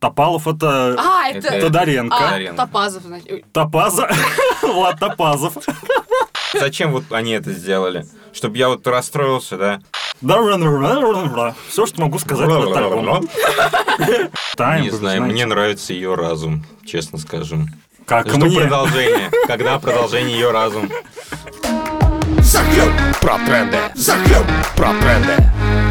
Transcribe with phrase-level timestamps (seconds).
[0.00, 1.60] Топалов это А, это...
[1.60, 2.16] Тодоренко.
[2.16, 2.52] А.
[2.54, 3.44] Топазов, значит.
[3.52, 4.08] Топаза.
[4.62, 5.54] Влад Топазов.
[6.54, 8.06] Зачем вот они это сделали?
[8.32, 9.80] Чтобы я вот расстроился, да?
[11.68, 12.48] Все, что могу сказать.
[14.56, 17.68] Тайм, Не знаю, мне нравится ее разум, честно скажем.
[18.04, 18.60] Как Жду мне.
[18.60, 19.30] продолжение.
[19.46, 20.90] Когда продолжение ее разум?
[22.38, 23.78] Захлеб про тренды.
[23.94, 24.44] Захлеб
[24.76, 25.87] про тренды.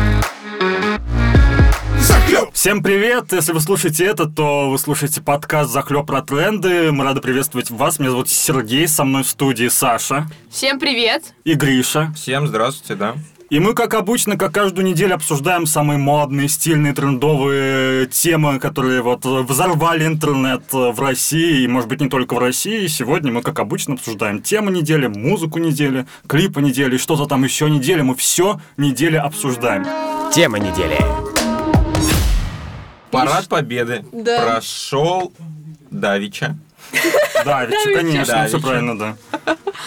[2.57, 3.33] Всем привет!
[3.33, 6.91] Если вы слушаете это, то вы слушаете подкаст «Захлеб про тренды».
[6.91, 7.99] Мы рады приветствовать вас.
[7.99, 11.35] Меня зовут Сергей, со мной в студии Саша Всем привет!
[11.43, 12.11] и Гриша.
[12.15, 13.13] Всем здравствуйте, да?
[13.51, 19.23] И мы, как обычно, как каждую неделю обсуждаем самые модные, стильные, трендовые темы, которые вот
[19.23, 22.85] взорвали интернет в России, и, может быть, не только в России.
[22.85, 27.69] И сегодня мы, как обычно, обсуждаем темы недели, музыку недели, клипы недели, что-то там еще
[27.69, 28.01] недели.
[28.01, 29.85] Мы все недели обсуждаем.
[30.33, 31.26] Тема недели.
[33.11, 34.43] Парад Победы Да.
[34.43, 35.31] прошел
[35.91, 36.57] Давича.
[37.45, 37.99] Да, ведь, Давича.
[38.01, 39.15] конечно, все правильно, да.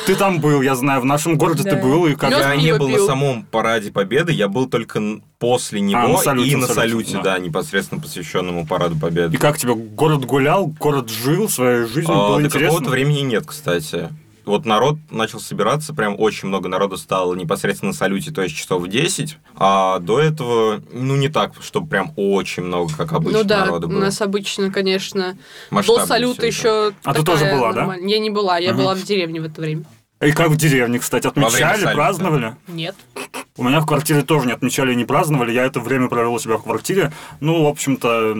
[0.07, 1.83] Ты там был, я знаю, в нашем городе ты Да.
[1.83, 2.31] был, и как...
[2.31, 3.07] Я не был на пил.
[3.07, 5.01] самом параде Победы, я был только
[5.39, 7.35] после него на салюте, и на на салюте, салюте, да.
[7.35, 9.39] да, непосредственно посвященному Параду И Победы.
[9.39, 12.69] как тебе город гулял, город жил своей жизнью, А, было до интересно?
[12.69, 14.09] какого-то времени нет, кстати.
[14.51, 18.83] Вот народ начал собираться, прям очень много народу стало непосредственно на салюте, то есть часов
[18.83, 19.39] в 10.
[19.57, 23.87] А до этого, ну, не так, чтобы прям очень много, как обычно ну да, народу
[23.87, 24.01] у было.
[24.01, 25.39] нас обычно, конечно,
[25.71, 26.47] салюта всё это.
[26.47, 27.95] еще А ты такая тоже была, да?
[28.03, 28.83] Я не была, я Мгм.
[28.83, 29.85] была в деревне в это время.
[30.21, 31.95] И как в деревне, кстати, отмечали, салюта.
[31.95, 32.57] праздновали?
[32.69, 32.95] Нет.
[33.61, 36.39] У меня в квартире тоже не отмечали и не праздновали, я это время провел у
[36.39, 37.13] себя в квартире.
[37.41, 38.35] Ну, в общем-то,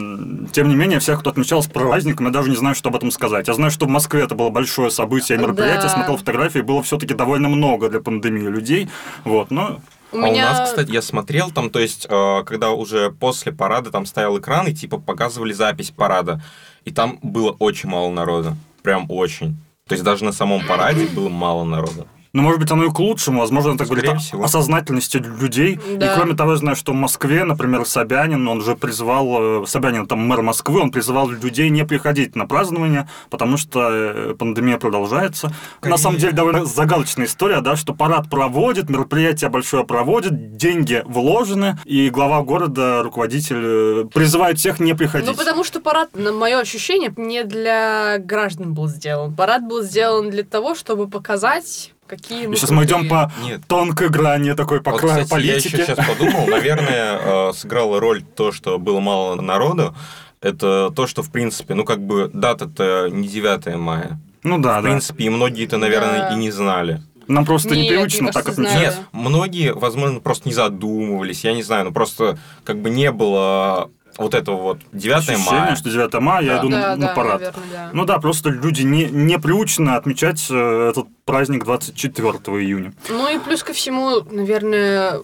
[0.51, 3.11] тем не менее, всех, кто отмечал с праздником, я даже не знаю, что об этом
[3.11, 3.47] сказать.
[3.47, 5.89] Я знаю, что в Москве это было большое событие, мероприятие, Да.
[5.91, 8.89] смотрел фотографии, было все-таки довольно много для пандемии людей.
[9.25, 10.47] Вот, но У а меня...
[10.47, 14.39] у нас, кстати, я смотрел там, то есть, э, когда уже после парада там стоял
[14.39, 16.43] экран, и типа показывали запись парада,
[16.87, 18.57] и там было очень мало народа.
[18.83, 19.59] Прям очень.
[19.87, 22.07] То есть даже на самом параде было мало народа.
[22.33, 23.41] Ну, может быть, оно и к лучшему.
[23.41, 24.45] Возможно, это Скорее говорит всего.
[24.45, 25.81] о сознательности людей.
[25.97, 26.13] Да.
[26.13, 30.07] И кроме того, я знаю, что в Москве, например, Собянин, он же призвал, э, Собянин,
[30.07, 35.49] там, мэр Москвы, он призывал людей не приходить на празднование, потому что э, пандемия продолжается.
[35.49, 36.03] На Конечно.
[36.03, 42.11] самом деле, довольно загадочная история, да, что парад проводит, мероприятие большое проводит, деньги вложены, и
[42.11, 45.27] глава города, руководитель, э, призывает всех не приходить.
[45.29, 49.35] Ну, потому что парад, на мое ощущение, не для граждан был сделан.
[49.35, 53.61] Парад был сделан для того, чтобы показать, какие мы сейчас мы идем по Нет.
[53.69, 55.75] тонкой грани такой, по Вот, краю кстати, я политики.
[55.77, 59.95] еще сейчас подумал, наверное, э, сыграла роль то, что было мало народу.
[60.41, 64.19] Это то, что, в принципе, ну, как бы, дата-то не 9 мая.
[64.43, 64.89] Ну да, В да.
[64.89, 66.35] принципе, и многие-то, наверное, Да.
[66.35, 67.03] и не знали.
[67.29, 68.97] Нам просто Нет, непривычно мне так кажется, отмечать.
[68.97, 73.89] Нет, многие, возможно, просто не задумывались, я не знаю, ну просто как бы не было
[74.19, 75.77] вот этого вот 9 Ощущение, мая.
[75.77, 76.61] что 9 мая я Да.
[76.61, 77.41] иду на, Да, на да, парад.
[77.41, 77.91] наверное, да.
[77.93, 82.33] Ну да, просто люди не, не приучены отмечать э, этот праздник 24
[82.63, 82.93] июня.
[83.09, 85.21] Ну и плюс ко всему, наверное,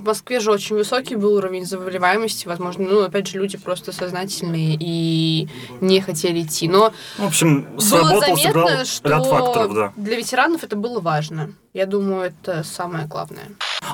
[0.00, 2.48] в Москве же очень высокий был уровень заболеваемости.
[2.48, 5.48] Возможно, ну, опять же, люди просто сознательные и
[5.80, 6.68] не хотели идти.
[6.68, 9.92] Но В общем, было заметно, что ряд факторов, да.
[9.96, 11.52] для ветеранов это было важно.
[11.72, 13.44] Я думаю, это самое главное.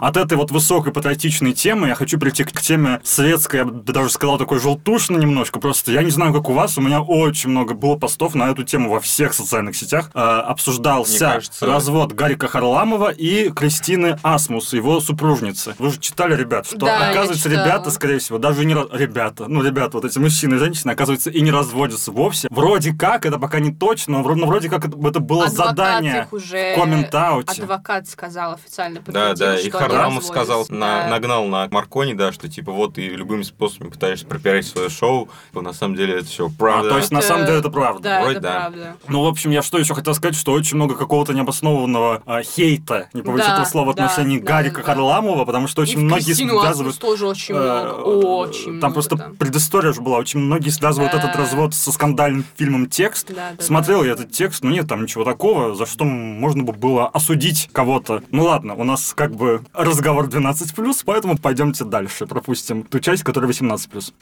[0.00, 4.08] От этой вот высокой патриотичной темы я хочу прийти к теме светской, я бы даже
[4.10, 5.60] сказал, такой желтушной немножко.
[5.60, 8.64] Просто я не знаю, как у вас, у меня очень много было постов на эту
[8.64, 10.10] тему во всех социальных сетях.
[10.14, 15.74] Э, обсуждался Мне кажется- развод Гарика Харламова и Кристины Асмус, его супружницы.
[15.78, 18.74] Вы же читали, ребят, что, Да, оказывается, ребята, скорее всего, даже не...
[18.74, 22.48] Ребята, ну, ребята, вот эти мужчины и женщины, оказывается, и не разводятся вовсе.
[22.50, 26.32] Вроде как, это пока не точно, но вроде, как это, это было Адвокат задание их
[26.32, 26.74] уже...
[26.74, 27.62] в комментауте.
[27.62, 29.00] Адвокат сказал официально.
[29.06, 33.42] Да, да, и Харламов сказал, на- нагнал на Маркони, да, что типа вот и любыми
[33.42, 36.90] способами пытаешься пропиарить свое шоу, но на самом деле это все А, правда.
[36.90, 38.02] то есть, на самом деле, это правда.
[38.02, 38.52] Да, Вроде это да.
[38.60, 38.96] правда.
[39.08, 43.08] Ну, в общем, я что еще хотел сказать, что очень много какого-то необоснованного а, хейта,
[43.12, 44.82] не побоюсь Да, этого слова, в да, отношении да, Гарика да.
[44.82, 46.98] Харламова, потому что очень И многие связывают...
[46.98, 47.88] Тоже очень много.
[47.88, 49.30] э, Очень Там много, просто да.
[49.38, 50.18] предыстория же была.
[50.18, 51.18] Очень многие связывают Да.
[51.18, 53.28] этот развод со скандальным фильмом «Текст».
[53.34, 54.06] Да, да, Смотрел да.
[54.06, 58.22] я этот текст, но нет там ничего такого, за что можно бы было осудить кого-то.
[58.30, 62.26] Ну ладно, у нас как бы разговор 12+, поэтому пойдемте дальше.
[62.26, 64.12] Пропустим ту часть, которая 18+.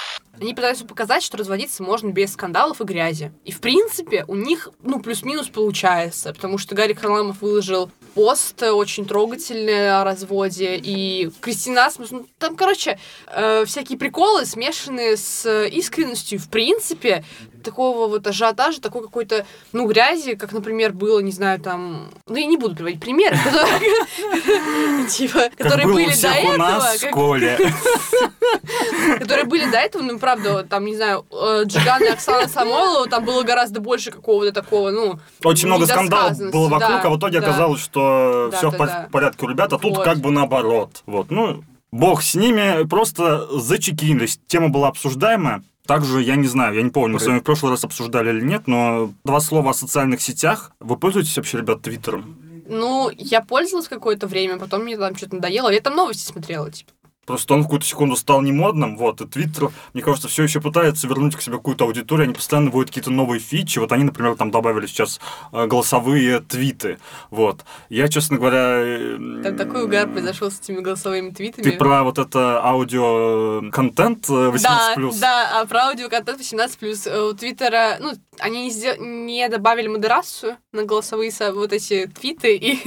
[0.40, 3.32] Они пытаются показать, что разводиться можно без скандалов и грязи.
[3.44, 9.06] И, в принципе, у них, ну, плюс-минус получается, потому что Гарик Харламов выложил пост очень
[9.06, 16.38] трогательный о разводе, и Кристина Асмус, ну, там, короче, э, всякие приколы, смешанные с искренностью.
[16.38, 17.24] В принципе,
[17.64, 22.10] такого вот ажиотажа, такой какой-то, ну, грязи, как, например, было, не знаю, там...
[22.28, 26.82] Ну, я не буду приводить примеры, которые- типа, которые были до этого,
[29.18, 33.24] которые были до этого, ну, правда, там, не знаю, э, Джиган и Оксана Самойлова, там
[33.24, 37.80] было гораздо больше какого-то такого, ну, Очень много скандалов было вокруг, а в итоге оказалось,
[37.80, 38.03] что
[38.50, 39.08] Да, все да, в да.
[39.10, 40.04] порядке у ребят, а тут Вот.
[40.04, 41.02] как бы наоборот.
[41.06, 44.38] Вот, ну, бог с ними, просто зачекинились.
[44.46, 45.62] Тема была обсуждаемая.
[45.86, 48.40] Также, я не знаю, я не помню, мы с вами в прошлый раз обсуждали или
[48.40, 50.72] нет, но два слова о социальных сетях.
[50.80, 52.36] Вы пользуетесь вообще, ребят, Твиттером?
[52.66, 55.68] Ну, я пользовалась какое-то время, потом мне там что-то надоело.
[55.68, 56.90] Я там новости смотрела, типа.
[57.26, 61.06] Просто он в какую-то секунду стал немодным, вот, и Твиттер, мне кажется, все еще пытается
[61.06, 64.50] вернуть к себе какую-то аудиторию, они постоянно вводят какие-то новые фичи, вот они, например, там
[64.50, 65.20] добавили сейчас
[65.52, 66.98] э, голосовые твиты,
[67.30, 67.64] вот.
[67.88, 68.78] Я, честно говоря...
[68.80, 71.64] э, Там такой угар произошел с этими голосовыми твитами.
[71.64, 74.58] Ты про вот это аудио-контент э, 18+.
[74.96, 77.30] Да, да, а про аудиоконтент 18+.
[77.30, 82.56] У Твиттера, ну, они не, сдел- не добавили модерацию на голосовые со- вот эти твиты,
[82.56, 82.78] и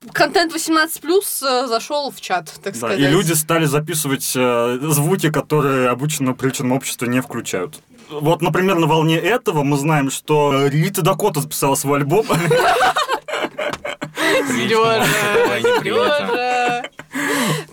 [0.12, 2.98] контент 18+, зашел в чат, так Да, сказать.
[3.00, 7.82] и люди стали записывать э, звуки, которые обычно в приученном обществе не включают.
[8.08, 12.24] Вот, например, на волне этого мы знаем, что Рита Дакота записала свой альбом.
[15.82, 16.75] Сережа.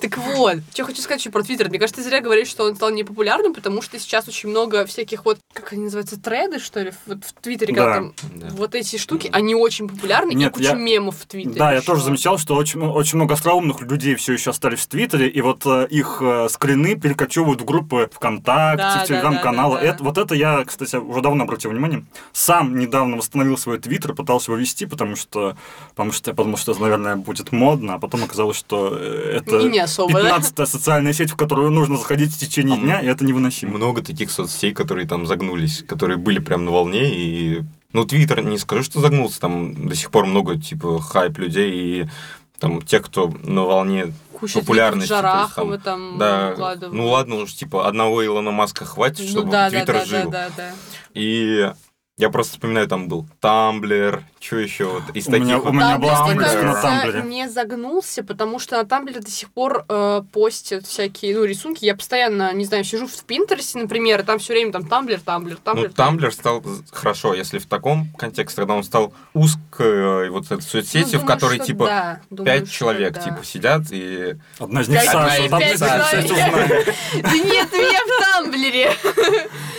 [0.03, 1.69] Так вот, что хочу сказать еще про Твиттер.
[1.69, 5.23] Мне кажется, ты зря говоришь, что он стал непопулярным, потому что сейчас очень много всяких
[5.23, 7.93] вот, как они называются, треды, что ли, вот в Твиттере, когда Да.
[7.95, 8.47] там Да.
[8.51, 11.55] вот эти штуки, они очень популярны, и Нет, куча я- мемов в Твиттере.
[11.55, 11.85] Да, я ещё.
[11.85, 15.65] тоже замечал, что очень, очень много остроумных людей все еще остались в Твиттере, и вот
[15.65, 19.75] э, их э, скрины перекочевывают в группы ВКонтакте, Да, в Телеграм-каналы.
[19.75, 19.93] да, да, да.
[19.93, 22.03] Это- Вот это я, кстати, уже давно обратил внимание.
[22.33, 25.55] Сам недавно восстановил свой Твиттер, пытался его вести, потому что,
[25.91, 29.59] потому что я подумал, что это, наверное, будет модно, а потом оказалось, что э, это
[29.59, 30.39] И не особо, да?
[30.39, 33.77] 15 социальная сеть, в которую нужно заходить в течение А дня, и это невыносимо.
[33.77, 37.63] Много таких соцсетей, которые там загнулись, которые были прям на волне, и...
[37.93, 42.09] Ну, Твиттер, не скажу, что загнулся, там до сих пор много, типа, хайп людей, и
[42.59, 46.93] там те, кто на волне Куча популярности, есть Жарахова там, там Да, выкладывают.
[46.97, 50.31] ну ладно уж, типа, одного Илона Маска хватит, Ну чтобы да, да, Твиттер да, жил.
[50.31, 50.71] да, да, да.
[51.13, 51.71] И
[52.17, 55.69] я просто вспоминаю, там был Тамблер, что еще вот из У таких меня- вот.
[55.69, 57.21] у меня Тамблер, страничка на Тамблере.
[57.23, 61.85] не загнулся, потому что на Тамблере до сих пор э, постят всякие, ну, рисунки.
[61.85, 65.55] Я постоянно, не знаю, сижу в Пинтерсе, например, и там все время там Тамблер, Тамблер,
[65.55, 65.93] Ну, Тамблер.
[65.93, 71.23] Тамблер стал хорошо, если в таком контексте, когда он стал узкой вот этой соцсетью, в
[71.23, 73.21] Ну, думаю, которой, что типа, да, думаю, человек, да.
[73.21, 74.35] типа, сидят и...
[74.59, 75.59] Одна из них Саша, там.
[77.23, 78.91] Да нет, меня в Тамблере.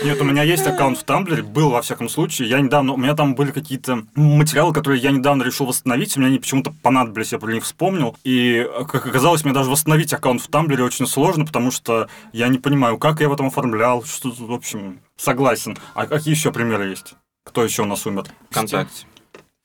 [0.05, 2.49] Нет, у меня есть аккаунт в Тамблере, был во всяком случае.
[2.49, 6.16] Я недавно, у меня там были какие-то материалы, которые я недавно решил восстановить.
[6.16, 8.16] Мне они почему-то понадобились, я про них вспомнил.
[8.24, 12.58] И, как оказалось, мне даже восстановить аккаунт в Тамблере очень сложно, потому что я не
[12.58, 14.04] понимаю, как я его там оформлял.
[14.04, 15.76] Что, в общем, согласен.
[15.94, 17.14] А какие еще примеры есть?
[17.44, 18.24] Кто еще у нас умер?
[18.50, 19.06] ВКонтакте.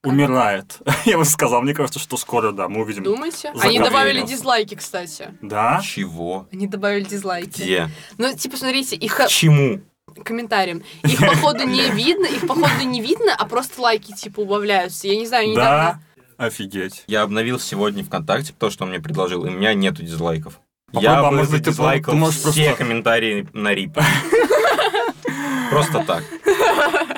[0.04, 0.80] Умирает.
[1.06, 3.04] Я бы сказал, мне кажется, что скоро, да, мы увидим.
[3.04, 3.52] Думаете?
[3.60, 5.34] Они добавили дизлайки, кстати.
[5.42, 5.82] Да?
[5.84, 6.48] Чего?
[6.54, 7.62] Они добавили дизлайки.
[7.62, 7.90] Где?
[8.18, 9.82] Ну, типа, смотрите, их К чему?
[10.24, 10.84] Комментариям.
[11.04, 15.08] Их, походу, не видно, их, походу, не видно, а просто лайки, типа, убавляются.
[15.08, 16.02] Я не знаю, недавно...
[16.38, 16.46] Да?
[16.46, 17.04] Офигеть.
[17.08, 20.60] Я обновил сегодня ВКонтакте то, что он мне предложил, и у меня нету дизлайков.
[20.88, 23.98] Попробуй, я а может быть, ты задизлайкал ты можешь все просто- комментарии на рип.
[25.70, 26.24] Просто так.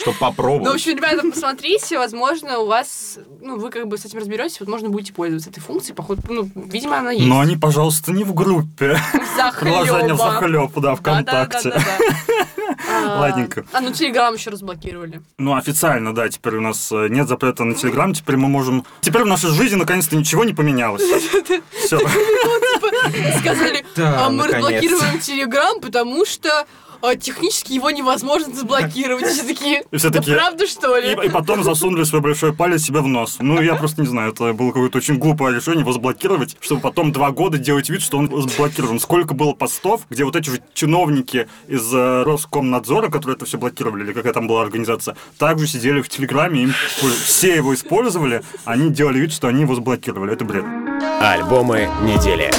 [0.00, 0.74] Чтоб Ну, в попробовать.
[0.74, 4.88] общем, ребята, посмотрите, возможно, у вас, ну, вы как бы с этим разберетесь, вот можно
[4.88, 7.26] будете пользоваться этой функцией, походу, ну, видимо, она есть.
[7.26, 8.98] Но они, пожалуйста, не в группе.
[9.60, 11.70] Приложение в захлеб, да, ВКонтакте.
[11.70, 12.44] Да-да-да-да-да.
[12.88, 13.64] А, Ладненько.
[13.72, 15.20] А, ну, Телеграм еще разблокировали.
[15.38, 18.84] Ну, официально, да, теперь у нас э, нет запрета на Телеграм, теперь мы можем...
[19.00, 21.02] Теперь в нашей жизни наконец-то ничего не поменялось.
[21.84, 21.98] Все.
[23.38, 26.66] Сказали, Да, а мы разблокируем Телеграм, потому что
[27.02, 29.24] а, технически его невозможно заблокировать.
[29.24, 31.12] И Все такие, И все да такие, правда, что ли?
[31.12, 33.36] И, и потом засунули свой большой палец себе в нос.
[33.40, 37.12] Ну, я просто не знаю, это было какое-то очень глупое решение его заблокировать, чтобы потом
[37.12, 39.00] два года делать вид, что он заблокирован.
[39.00, 44.04] Сколько было постов, где вот эти же чиновники из э, Роскомнадзора, которые это все блокировали,
[44.04, 46.74] или какая там была организация, также сидели в Телеграме, им
[47.24, 50.32] все его использовали, они делали вид, что они его заблокировали.
[50.32, 50.64] Это бред.
[51.20, 52.50] Альбомы недели.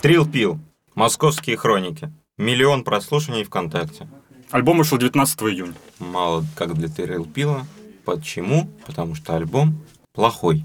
[0.00, 0.58] Трил Пил.
[0.94, 2.12] Московские хроники.
[2.40, 4.08] Миллион прослушиваний ВКонтакте.
[4.50, 5.74] Альбом вышел 19 июня.
[5.98, 7.66] Мало как для Трил Пила.
[8.06, 8.70] Почему?
[8.86, 10.64] Потому что альбом плохой.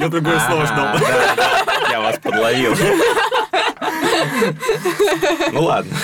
[0.00, 0.86] Я другое слово ждал.
[0.86, 2.74] А, да, да, Я вас подловил.
[5.52, 5.96] Ну ладно.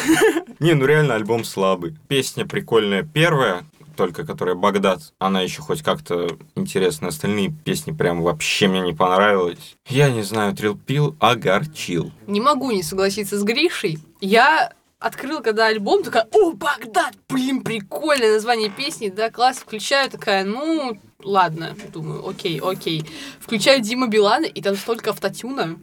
[0.61, 1.97] Не, ну реально альбом слабый.
[2.07, 3.65] Песня прикольная первая,
[3.99, 7.09] только которая Багдад, она еще хоть как-то интересная.
[7.09, 9.77] Остальные песни прям вообще мне не понравились.
[9.89, 12.13] Я не знаю, Трилпил огорчил.
[12.29, 13.99] Не могу не согласиться с Гришей.
[14.21, 20.45] Я открыл когда альбом, такая, о, Багдад, блин, прикольное название песни, да, класс, включаю, такая,
[20.45, 23.05] ну, ладно, думаю, окей, окей.
[23.41, 25.77] Включаю Дима Билана, и там столько автотюна.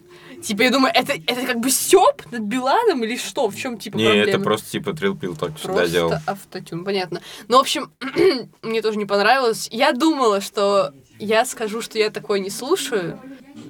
[0.43, 3.47] Типа, я думаю, это, это как бы стёб над Биланом или что?
[3.49, 4.29] В чем типа Не, проблема?
[4.29, 6.13] это просто типа Трил Пил так всегда Просто делал.
[6.25, 7.21] автотюн, понятно.
[7.47, 7.91] Ну, в общем,
[8.61, 9.67] мне тоже не понравилось.
[9.71, 13.19] Я думала, что я скажу, что я такое не слушаю.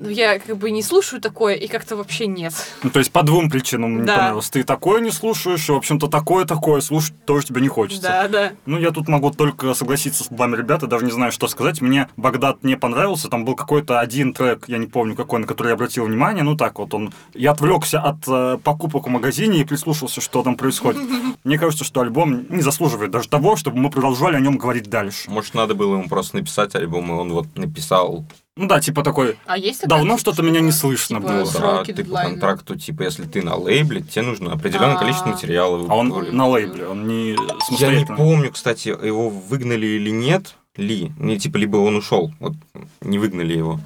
[0.06, 2.54] Но я как бы не слушаю такое, и как-то вообще нет.
[2.84, 4.16] Ну, то есть по двум причинам не Да.
[4.16, 4.50] понравилось.
[4.50, 8.02] Ты такое не слушаешь, и, в общем-то, такое-такое слушать тоже тебе не хочется.
[8.04, 8.52] Да, да.
[8.66, 11.82] Ну, я тут могу только согласиться с вами, ребята, даже не знаю, что сказать.
[11.82, 15.70] Мне Багдад не понравился, там был какой-то один трек, я не помню какой, на который
[15.70, 17.14] я обратил внимание, ну так вот он...
[17.34, 21.02] Я отвлекся от э, покупок в магазине и прислушался, что там происходит.
[21.44, 25.30] Мне кажется, что альбом не заслуживает даже того, чтобы мы продолжали о нем говорить дальше.
[25.30, 28.26] Может, надо было ему просто написать альбом, и он вот написал.
[28.58, 31.44] Ну да, типа такой, А есть такая давно что-то меня не слышно типа, было.
[31.46, 35.00] с- Да, Сроки, ты по контракту, типа, если ты на лейбле, тебе нужно определенное А.
[35.00, 35.86] количество материала.
[35.90, 37.36] А он на лейбле, он не
[37.78, 40.56] Я не помню, кстати, его выгнали или нет.
[40.78, 41.12] Ли.
[41.20, 42.54] Не, типа, либо он ушел, вот
[43.02, 43.80] не выгнали его.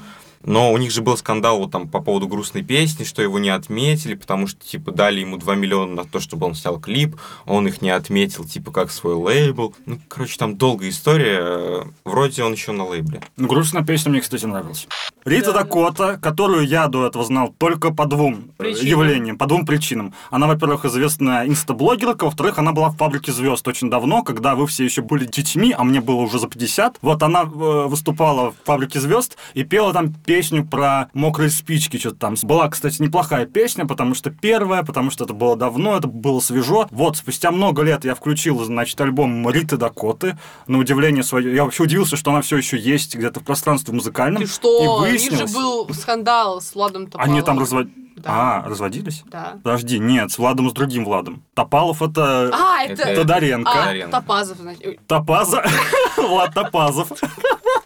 [0.43, 3.50] Но у них же был скандал вот там по поводу грустной песни, что его не
[3.50, 7.53] отметили, потому что, типа, дали ему 2 миллиона на то, чтобы он снял клип, а
[7.53, 9.75] он их не отметил, типа, как свой лейбл.
[9.86, 11.88] Ну, короче, там долгая история.
[12.05, 13.22] Вроде он еще на лейбле.
[13.38, 14.88] Ну, грустная песня мне, кстати, нравилась.
[15.25, 15.60] Рита Да.
[15.63, 18.88] Дакота, которую я до этого знал только по двум э, Причинам.
[18.88, 20.13] явлениям, по двум причинам.
[20.31, 24.86] Она, во-первых, известная инстаблогерка, во-вторых, она была в «Фабрике звезд» очень давно, когда вы все
[24.86, 26.98] еще были детьми, а мне было уже за 50.
[27.01, 32.17] Вот она э, выступала в «Фабрике звезд» и пела там песню про мокрые спички, что-то
[32.17, 32.36] там.
[32.43, 36.88] Была, кстати, неплохая песня, потому что первая, потому что это было давно, это было свежо.
[36.91, 40.38] Вот, спустя много лет я включил, значит, альбом Риты Дакоты.
[40.67, 44.43] На удивление свое, я вообще удивился, что она все еще есть где-то в пространстве музыкальном.
[44.43, 44.83] Ты что?
[44.83, 45.51] И У них же выяснилось...
[45.51, 47.33] был скандал с Владом Топаловым.
[47.33, 47.95] Они там разводились.
[48.17, 48.29] Да.
[48.31, 49.24] А, разводились?
[49.25, 49.57] Да.
[49.63, 51.41] Подожди, нет, с Владом, с другим Владом.
[51.55, 53.15] Топалов это А, это...
[53.15, 53.71] Тодоренко.
[53.71, 54.12] А, Тодоренко.
[54.12, 54.86] Топазов, значит.
[54.86, 55.65] Ой, Топаза.
[56.17, 57.13] Влад Топазов.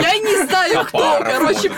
[0.00, 1.70] Я не знаю, кто, короче.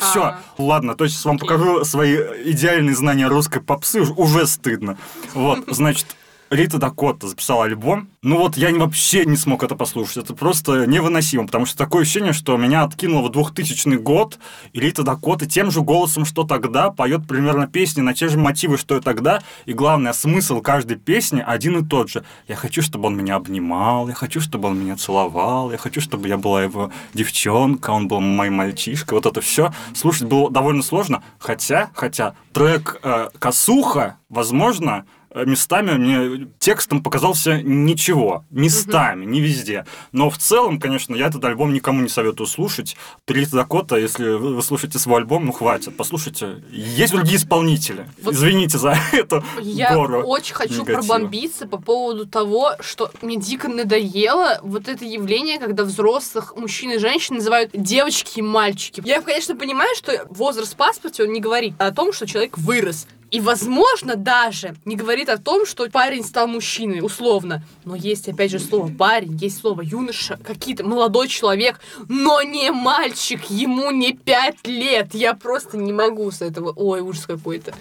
[0.00, 0.40] Все, А.
[0.58, 2.16] ладно, то есть вам покажу свои
[2.50, 4.96] идеальные знания русской попсы, уж- уже стыдно.
[5.34, 6.06] Вот, значит,
[6.50, 8.08] Рита Дакота записала альбом.
[8.22, 10.18] Ну вот я вообще не смог это послушать.
[10.18, 14.38] Это просто невыносимо, потому что такое ощущение, что меня откинуло в 2000 год,
[14.72, 18.78] и Рита Дакота тем же голосом, что тогда, поет примерно песни на те же мотивы,
[18.78, 19.42] что и тогда.
[19.64, 22.24] И главное, смысл каждой песни один и тот же.
[22.46, 26.28] Я хочу, чтобы он меня обнимал, я хочу, чтобы он меня целовал, я хочу, чтобы
[26.28, 29.14] я была его девчонка, он был моим мальчишка.
[29.14, 31.24] Вот это все слушать было довольно сложно.
[31.38, 35.06] Хотя, хотя трек э, «Косуха», возможно,
[35.44, 38.44] местами мне текстом показался ничего.
[38.50, 39.84] Местами, не везде.
[40.12, 42.96] Но в целом, конечно, я этот альбом никому не советую слушать.
[43.28, 46.62] Рита Дакота, если вы вы слушаете свой альбом, ну хватит, послушайте.
[46.70, 48.08] Есть другие исполнители.
[48.22, 50.22] Вот Извините за эту Я гору.
[50.26, 51.00] очень хочу негатива.
[51.00, 56.98] пробомбиться по поводу того, что мне дико надоело вот это явление, когда взрослых мужчин и
[56.98, 59.02] женщин называют девочки и мальчики.
[59.04, 63.06] Я, конечно, понимаю, что возраст в паспорте, он не говорит о том, что человек вырос.
[63.36, 67.62] И, возможно, даже не говорит о том, что парень стал мужчиной, условно.
[67.84, 71.78] Но есть, опять же, слово парень, есть слово юноша, какие-то молодой человек,
[72.08, 75.08] но не мальчик, ему не пять лет.
[75.12, 76.72] Я просто не могу с этого.
[76.74, 77.74] Ой, ужас какой-то.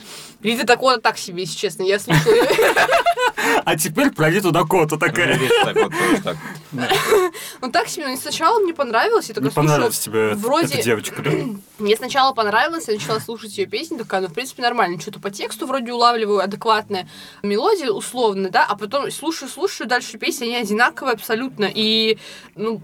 [0.46, 1.84] Рита такого так себе, если честно.
[1.84, 2.36] Я слушала...
[3.64, 5.40] А теперь про Риту Дакоту такая.
[5.40, 6.38] Ну, так вот, тоже так.
[7.62, 9.30] Ну так себе, но сначала мне понравилось.
[9.30, 11.32] Я Не понравилась тебе эта девочка, да?
[11.80, 15.00] Мне сначала понравилось, я начала слушать ее песни, такая, ну, в принципе, нормально.
[15.00, 17.10] Что-то по тексту вроде улавливаю, адекватная
[17.44, 21.70] мелодия, условно, да, а потом слушаю, слушаю, дальше песни, они одинаковые абсолютно.
[21.74, 22.18] И,
[22.56, 22.82] ну,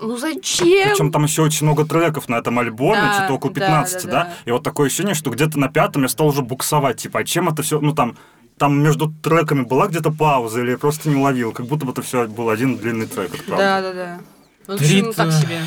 [0.00, 0.88] ну зачем?
[0.90, 4.10] Причем там еще очень много треков на этом альбоме, Да, что-то около да, 15, да,
[4.10, 4.32] да, да.
[4.44, 7.48] И вот такое ощущение, что где-то на пятом я стал уже буксовать, типа, а чем
[7.48, 8.16] это все, ну там,
[8.58, 12.02] там между треками была где-то пауза, или я просто не уловил, как будто бы это
[12.02, 13.64] все был один длинный трек, это правда.
[13.64, 14.20] Да, да, да.
[14.66, 15.60] Ну, Рита- так себе.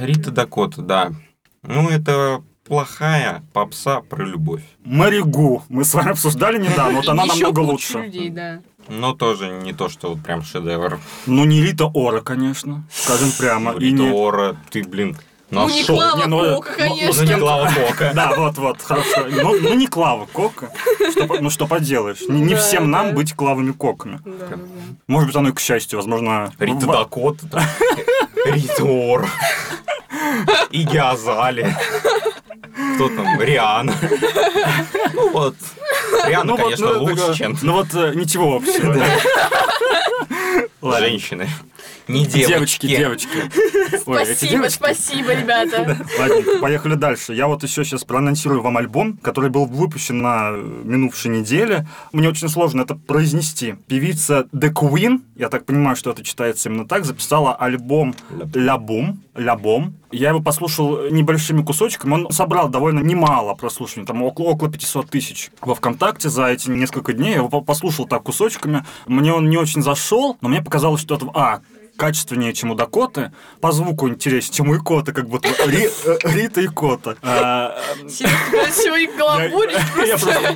[0.00, 1.12] Рита Дакота, да.
[1.62, 4.62] Ну, это плохая попса про любовь.
[4.84, 7.98] Мэри Гу, мы с вами обсуждали недавно, вот она намного лучше.
[7.98, 8.60] людей, да.
[8.90, 10.98] Но тоже не то, что вот прям шедевр.
[11.26, 13.72] Ну, не Рита Ора, конечно, скажем прямо.
[13.72, 14.10] и Рита не...
[14.10, 15.16] Ора, ты, блин,
[15.50, 15.96] Ну, не нашел.
[15.96, 17.22] Клава Не, ну, Кока, ну, ну, конечно.
[17.22, 18.12] Ну, не Клава Кока.
[18.14, 19.26] Да, вот, вот, хорошо.
[19.28, 20.70] Ну, ну, не Клава Кока.
[21.12, 22.20] Что ну, что поделаешь.
[22.28, 23.12] Не, не Да, всем нам да.
[23.14, 24.20] быть Клавами Коками.
[24.24, 24.58] Да.
[25.06, 26.52] Может быть, оно и к счастью, возможно...
[26.58, 27.62] Рита в- Дакота.
[28.46, 29.28] Рита Ора.
[30.70, 31.76] Иги Азали.
[32.94, 33.40] Кто там?
[33.40, 33.92] Риана.
[35.14, 35.56] Ну вот.
[36.26, 37.58] Риана, Ну вот, конечно, ну, лучше, такое- чем...
[37.62, 38.96] Ну вот, э, ничего общего.
[40.80, 41.06] Ладно.
[41.06, 41.48] Женщины.
[42.10, 42.86] Не девочки.
[42.86, 43.28] Девочки, девочки.
[44.06, 44.74] Ой, Спасибо, девочки.
[44.76, 45.98] спасибо, ребята.
[46.18, 47.34] Ладненько, поехали дальше.
[47.34, 51.86] Я вот еще сейчас проанонсирую вам альбом, который был выпущен на минувшей неделе.
[52.12, 53.76] Мне очень сложно это произнести.
[53.86, 58.14] Певица The Queen, я так понимаю, что это читается именно так, записала альбом
[58.54, 59.22] «Лябум».
[59.36, 59.94] «Лябом».
[60.10, 62.12] Я его послушал небольшими кусочками.
[62.14, 67.12] Он собрал довольно немало прослушиваний, там около, около 500 тысяч во ВКонтакте за эти несколько
[67.12, 67.30] дней.
[67.30, 68.84] Я его по- послушал так кусочками.
[69.06, 71.26] Мне он не очень зашел, но мне показалось, что это...
[71.34, 71.60] А,
[72.04, 73.30] качественнее, чем у Дакоты,
[73.60, 77.14] по звуку интереснее, чем у Икоты, как будто Ри- э, Рита и Кота.
[77.22, 77.76] А,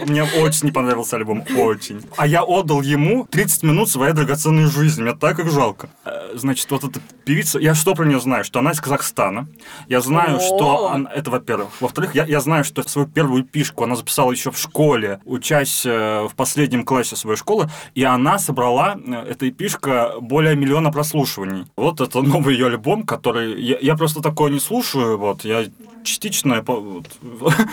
[0.07, 2.01] Мне очень не понравился альбом, очень.
[2.17, 5.89] А я отдал ему 30 минут своей драгоценной жизни, мне так их жалко.
[6.07, 8.43] Э, Значит, вот эта певица, я что про нее знаю?
[8.45, 9.47] Что она из Казахстана.
[9.89, 10.89] Я знаю, что...
[10.89, 11.69] она- Это, во-первых.
[11.81, 16.27] Во-вторых, я, я знаю, что свою первую пишку она записала еще в школе, учась э,
[16.29, 18.97] в последнем классе своей школы, и она собрала,
[19.29, 21.34] эта эпишка, более миллиона прослушиваний.
[21.77, 23.61] Вот это новый ее альбом, который...
[23.61, 25.67] Я, я просто такое не слушаю, вот, я
[26.05, 26.63] частично...
[26.67, 27.07] вот,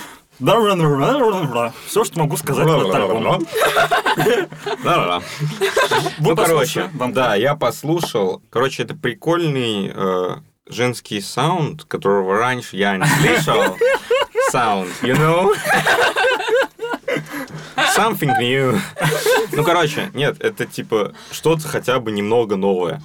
[1.85, 3.45] все, что могу сказать про этот альбом.
[4.83, 5.21] Да-да-да.
[6.17, 8.41] Вы Ну, короче, да, я послушал.
[8.49, 10.35] Короче, это прикольный э,
[10.67, 13.77] женский саунд, которого раньше я не слышал.
[14.49, 15.53] Саунд, you know?
[17.95, 18.79] Something new.
[19.51, 23.01] Ну, короче, нет, это типа что-то хотя бы немного новое.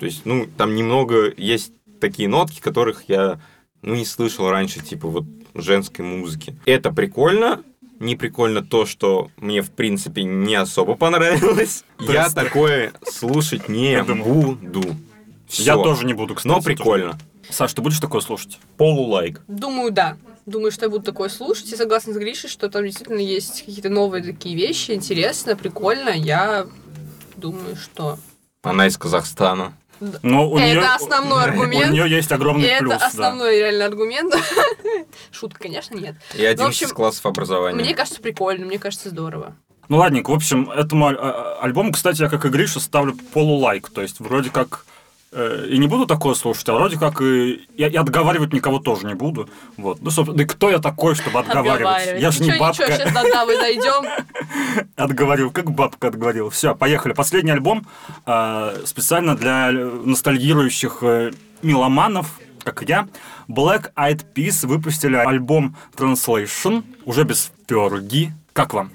[0.00, 3.38] То есть, ну, там немного есть такие нотки, которых я,
[3.82, 6.58] ну, не слышал раньше, типа вот женской музыки.
[6.64, 7.62] Это прикольно,
[7.98, 11.84] не прикольно то, что мне, в принципе, не особо понравилось.
[12.00, 14.82] Я такое слушать не Я буду.
[15.48, 15.82] Я Всё.
[15.82, 16.50] тоже не буду, кстати.
[16.50, 17.18] Но прикольно.
[17.50, 18.58] Саш, ты будешь такое слушать?
[18.78, 19.42] Полулайк.
[19.48, 20.16] Думаю, да.
[20.46, 21.70] Думаю, что я буду такое слушать.
[21.72, 24.92] И согласна с Гришей, что там действительно есть какие-то новые такие вещи.
[24.92, 26.10] Интересно, прикольно.
[26.10, 26.66] Я
[27.36, 28.18] думаю, что...
[28.62, 29.74] Она из Казахстана.
[30.22, 31.90] Но у Это нее, основной аргумент.
[31.90, 32.98] У нее есть И огромный это плюс.
[32.98, 33.06] да.
[33.06, 34.34] основной реально аргумент.
[35.30, 36.16] Шутка, конечно, нет.
[36.34, 37.82] И один общем, из классов образования.
[37.82, 39.54] Мне кажется, прикольно, мне кажется, здорово.
[39.88, 43.90] Ну ладненько, в общем, этому аль- а- альбому, кстати, я как и Гриша ставлю полулайк.
[43.90, 44.86] То есть вроде как
[45.32, 49.14] и не буду такое слушать, а вроде как и, я, и отговаривать никого тоже не
[49.14, 49.48] буду.
[49.76, 50.02] Вот.
[50.02, 52.20] Ну, собственно, да и кто я такой, чтобы отговаривать?
[52.20, 52.82] Я же не бабка.
[52.84, 54.08] ничего, сейчас до Давы дойдем.
[54.96, 56.50] Отговорил, как бабка отговорил.
[56.50, 57.12] Все, поехали.
[57.12, 57.86] Последний альбом
[58.26, 61.30] э, специально для э, ностальгирующих э,
[61.62, 63.06] меломанов, как я.
[63.48, 68.32] Black Eyed Peas выпустили альбом Translation, уже без Ферги.
[68.52, 68.90] Как вам?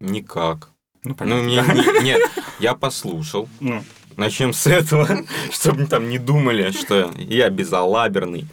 [0.00, 0.70] Никак.
[1.04, 1.42] Ну, Ну, понятно.
[1.44, 2.20] мне, не- нет,
[2.58, 3.48] я послушал.
[3.60, 3.82] Ну,
[4.16, 8.46] Начнем с этого, чтобы там не думали, что я безалаберный.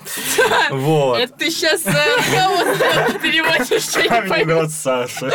[0.71, 1.19] Вот.
[1.19, 4.69] Это ты сейчас кого переводишь, я не пойму.
[4.69, 5.31] Саша,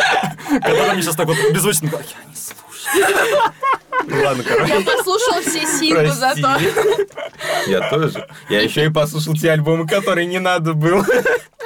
[0.47, 3.53] который мне сейчас так вот беззвучно я не слушаю.
[4.11, 4.73] Ладно, короче.
[4.73, 6.57] Я послушала все синглы зато.
[7.67, 8.27] Я тоже.
[8.49, 11.05] Я еще и послушал те альбомы, которые не надо было.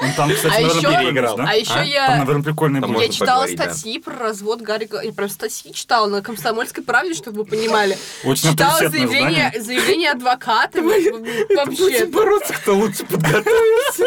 [0.02, 1.38] Ну, Там, кстати, А наверное, еще- переиграл.
[1.38, 1.46] да?
[1.48, 1.84] А еще А?
[1.84, 2.08] я...
[2.08, 2.98] Там, наверное, прикольный Там.
[3.00, 3.74] Я читала поговорить, да.
[3.74, 4.86] статьи про развод Гарри...
[4.86, 7.98] Га- Я прям статьи читала на «Комсомольской правде», чтобы вы понимали.
[8.26, 9.62] Очень Читала заявление, издание.
[9.62, 10.82] заявление адвоката.
[10.82, 12.06] Вообще.
[12.08, 14.04] бороться, кто лучше подготовился.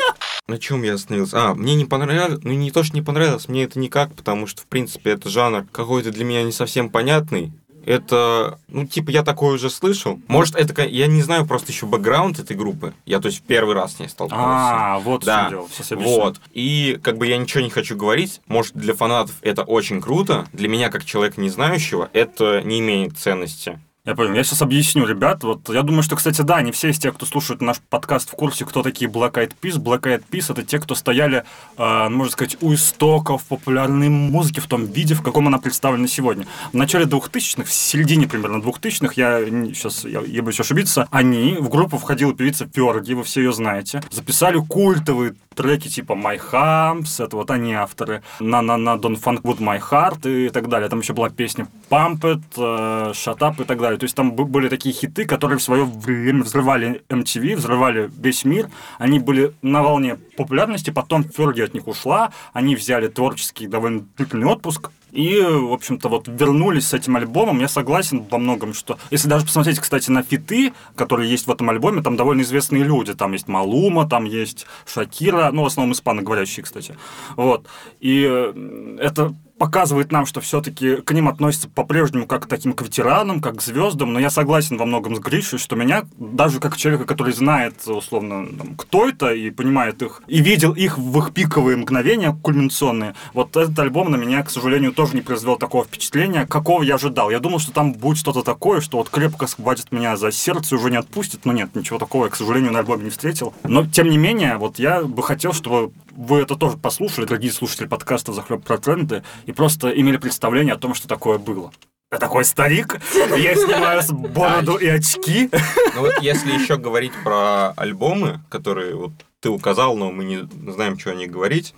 [0.49, 1.37] На чем я остановился?
[1.51, 4.63] А, мне не понравилось, ну не то, что не понравилось, мне это никак, потому что,
[4.63, 7.53] в принципе, это жанр какой-то для меня не совсем понятный.
[7.87, 10.21] Это, ну, типа, я такое уже слышал.
[10.27, 12.93] Может, это, я не знаю просто еще бэкграунд этой группы.
[13.07, 14.45] Я, то есть, первый раз с ней столкнулся.
[14.45, 15.69] А, вот Да, дело.
[15.73, 16.17] Сейчас объясню.
[16.17, 16.41] вот.
[16.53, 18.41] И как бы я ничего не хочу говорить.
[18.49, 20.47] Может, для фанатов это очень круто.
[20.53, 23.79] Для меня, как человека не знающего, это не имеет ценности.
[24.07, 24.35] Я понял.
[24.35, 25.43] Я сейчас объясню, ребят.
[25.43, 28.35] Вот я думаю, что, кстати, да, не все из тех, кто слушает наш подкаст, в
[28.35, 29.83] курсе, кто такие Black Eyed Peas.
[29.83, 31.43] Black Eyed Peas— это те, кто стояли,
[31.77, 36.47] э, можно сказать, у истоков популярной музыки в том виде, в каком она представлена сегодня.
[36.73, 41.69] В начале 2000-х, в середине примерно 2000-х, я сейчас, я, я боюсь ошибиться, они, в
[41.69, 47.37] группу входила певица Ферги, вы все ее знаете, записали культовые треки типа My Humps, это
[47.37, 50.89] вот они авторы, на на на Don't Funk With My Heart и так далее.
[50.89, 53.96] Там еще была песня Pump It, э, Shut Up и так далее.
[53.97, 58.69] То есть там были такие хиты, которые в свое время взрывали MTV, взрывали весь мир.
[58.99, 64.47] Они были на волне популярности, потом Ферги от них ушла, они взяли творческий довольно длительный
[64.47, 67.61] отпуск, и, в общем-то, вот вернулись с этим альбомом.
[67.61, 68.99] Я согласен во многом, что...
[69.11, 73.15] Если даже посмотреть, кстати, на фиты, которые есть в этом альбоме, там довольно известные люди.
[73.15, 76.97] Там есть Малума, там есть Шакира, ну, в основном испаноговорящие, кстати.
[77.37, 77.67] Вот.
[77.99, 82.83] И э, это показывает нам, что все-таки к ним относятся по-прежнему как к таким к
[82.83, 86.77] ветеранам, как к звездам, но я согласен во многом с Гришей, что меня, даже как
[86.77, 91.33] человека, который знает, условно, там, кто это и понимает их, и видел их в их
[91.33, 96.47] пиковые мгновения кульминационные, вот этот альбом на меня, к сожалению, тоже не произвел такого впечатления,
[96.47, 97.31] какого я ожидал.
[97.31, 100.79] Я думал, что там будет что-то такое, что вот крепко схватит меня за сердце и
[100.79, 103.55] уже не отпустит, но нет, ничего такого я, к сожалению, на альбоме не встретил.
[103.65, 107.87] Но, тем не менее, вот я бы хотел, чтобы вы это тоже послушали, дорогие слушатели
[107.87, 111.71] подкаста «Захлеб про тренды», и просто имели представление о том, что такое было.
[112.13, 113.01] Я такой старик,
[113.37, 115.51] я снимаю с бороду и очки.
[115.95, 120.99] Ну вот если еще говорить про альбомы, которые вот ты указал, но мы не знаем,
[120.99, 121.75] что о них говорить,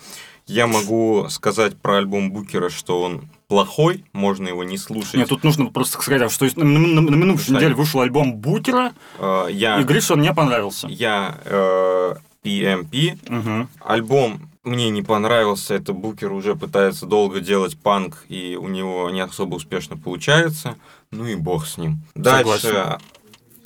[0.46, 5.14] я могу сказать про альбом Букера, что он плохой, можно его не слушать.
[5.14, 9.46] Нет, тут нужно просто сказать, что на, на, на минувшей неделе вышел альбом Букера, Э,
[9.50, 10.86] я, и Гриша он мне понравился.
[10.88, 13.18] я э, PMP.
[13.28, 13.68] Мгм.
[13.80, 19.20] Альбом мне не понравился, это Букер уже пытается долго делать панк, и у него не
[19.20, 20.76] особо успешно получается.
[21.10, 22.00] Ну и бог с ним.
[22.14, 22.58] Дальше.
[22.58, 23.00] Согласен.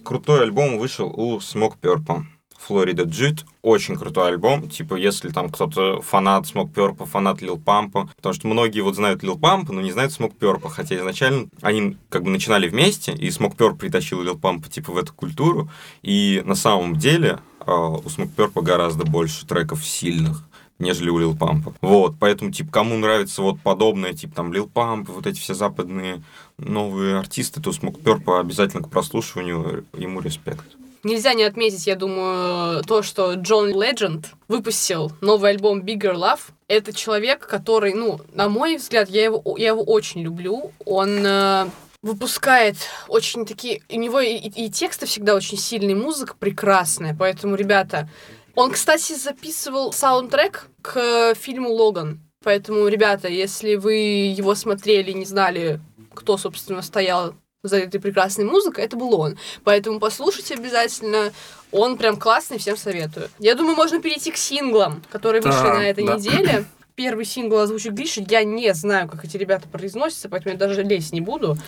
[0.04, 2.24] Крутой альбом вышел у Smoke Purple.
[2.58, 3.44] Флорида Джит.
[3.62, 4.68] Очень крутой альбом.
[4.68, 8.08] Типа, если там кто-то фанат Smoke Purple, фанат Лил Пампа.
[8.16, 10.68] Потому что многие вот знают Лил Пампа, но не знают Smoke Purple.
[10.68, 14.98] Хотя изначально они как бы начинали вместе, и Smoke Purple притащил Лил Пампа типа в
[14.98, 15.68] эту культуру.
[16.02, 20.42] И на самом деле у Smoke Purple гораздо больше треков сильных
[20.82, 21.72] нежели у Лил Пампа.
[21.80, 26.22] Вот, поэтому, типа, кому нравится вот подобное, типа, там, Лил Памп, вот эти все западные
[26.58, 30.64] новые артисты, то Purple обязательно к прослушиванию, ему респект.
[31.04, 36.40] Нельзя не отметить, я думаю, то, что Джон Ледженд выпустил новый альбом Bigger Love.
[36.68, 40.70] Это человек, который, ну, на мой взгляд, я его, я его очень люблю.
[40.84, 41.66] Он э,
[42.02, 42.76] выпускает
[43.08, 43.82] очень такие...
[43.88, 47.16] У него и, и тексты всегда очень сильные, музыка прекрасная.
[47.18, 48.08] Поэтому, ребята...
[48.54, 52.20] Он, кстати, записывал саундтрек к фильму «Логан».
[52.44, 55.80] Поэтому, ребята, если вы его смотрели, не знали,
[56.12, 59.38] кто, собственно, стоял за этой прекрасной музыкой, это был он.
[59.64, 61.32] Поэтому послушайте обязательно.
[61.70, 63.30] Он прям классный, всем советую.
[63.38, 66.16] Я думаю, можно перейти к синглам, которые вышли Да, на этой да.
[66.16, 66.64] неделе.
[67.02, 68.24] Первый сингл озвучит Гриша.
[68.28, 71.58] Я не знаю, как эти ребята произносятся, поэтому я даже лезть не буду.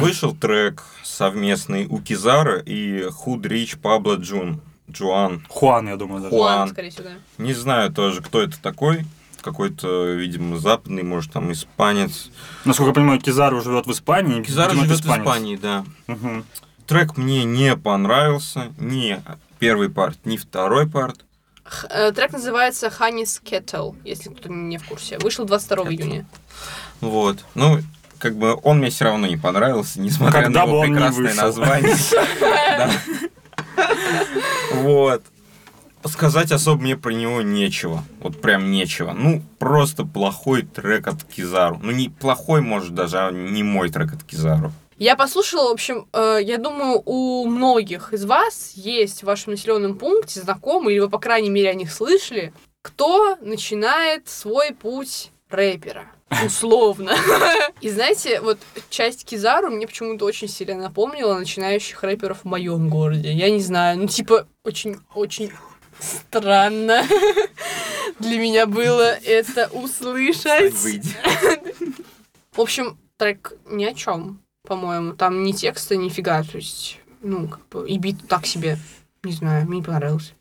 [0.00, 4.60] Вышел трек совместный у Кизара и Худ Рич Пабло Джун.
[4.90, 5.46] Джуан.
[5.48, 6.34] Хуан, я думаю, даже.
[6.34, 6.56] Хуан.
[6.56, 7.10] Хуан, скорее всего, да.
[7.38, 9.06] Не знаю тоже, кто это такой.
[9.40, 12.32] Какой-то, видимо, западный, может, там, испанец.
[12.64, 14.42] Насколько я понимаю, Кизару живет в Испании.
[14.42, 15.20] Кизар видимо, это живет в.
[15.20, 15.84] Испании, да.
[16.08, 16.44] Мгм.
[16.88, 18.72] Трек мне не понравился.
[18.78, 19.22] Ни
[19.60, 21.24] первый парт, ни второй парт.
[21.70, 25.18] Х- э, Трек называется Honey's Kettle, если кто-то не в курсе.
[25.18, 25.90] Вышел 22 Kettle.
[25.94, 26.26] июня.
[27.00, 27.38] Вот.
[27.54, 27.78] Ну,
[28.18, 31.94] как бы он мне все равно не понравился, несмотря Когда на его прекрасное название.
[34.74, 35.22] Вот.
[36.06, 38.02] Сказать особо мне про него нечего.
[38.20, 39.12] Вот прям нечего.
[39.12, 41.78] Ну, просто плохой трек от Кизару.
[41.82, 44.72] Ну, не плохой, может, даже, а не мой трек от Кизару.
[45.00, 49.96] Я послушала, в общем, э, я думаю, у многих из вас есть в вашем населенном
[49.96, 56.04] пункте знакомые, или вы, по крайней мере, о них слышали, кто начинает свой путь рэпера.
[56.44, 57.16] Условно.
[57.80, 58.58] И знаете, вот
[58.90, 63.32] часть Кизару мне почему-то очень сильно напомнила начинающих рэперов в моем городе.
[63.32, 65.50] Я не знаю, ну типа очень-очень
[65.98, 67.04] странно
[68.18, 70.74] для меня было это услышать.
[72.52, 74.39] В общем, трек ни о чем,
[74.70, 75.14] по-моему.
[75.14, 76.44] Там ни текста, ни фига.
[76.44, 78.78] То есть, ну, как бы, и бит так себе.
[79.24, 80.34] Не знаю, мне не понравился.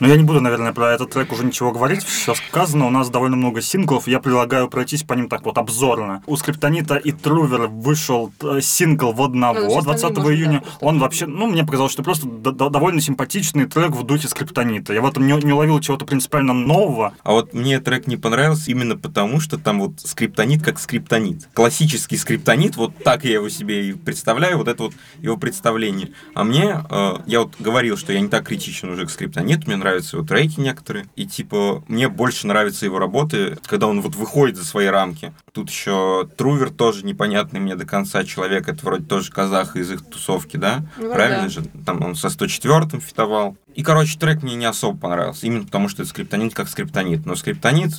[0.00, 2.04] Но я не буду, наверное, про этот трек уже ничего говорить.
[2.04, 2.86] Все сказано.
[2.86, 4.06] У нас довольно много синглов.
[4.06, 6.22] Я предлагаю пройтись по ним так вот обзорно.
[6.26, 10.62] У Скриптонита и Трувер вышел э, сингл в Ну, одного сейчас 20 остальные можно, июня.
[10.80, 14.92] Он вообще, ну, мне показалось, что просто довольно симпатичный трек в духе Скриптонита.
[14.92, 17.14] Я в этом не, не уловил чего-то принципиально нового.
[17.22, 21.48] А вот мне трек не понравился именно потому, что там вот скриптонит как скриптонит.
[21.54, 26.10] Классический скриптонит, вот так я его себе и представляю, вот это вот его представление.
[26.34, 29.76] А мне, э, я вот говорил, что я не так критичен уже к скриптониту, мне
[29.86, 34.56] нравятся его треки некоторые, и типа мне больше нравятся его работы, когда он вот выходит
[34.56, 35.32] за свои рамки.
[35.52, 40.04] Тут еще Трувер тоже непонятный мне до конца человек, это вроде тоже казах из их
[40.04, 40.84] тусовки, да?
[40.98, 41.48] Ну, Правильно да.
[41.48, 41.62] же?
[41.84, 43.56] Там он со 104-м фитовал.
[43.74, 47.26] И, короче, трек мне не особо понравился, именно потому что это скриптонит как скриптонит.
[47.26, 47.92] Но скриптонит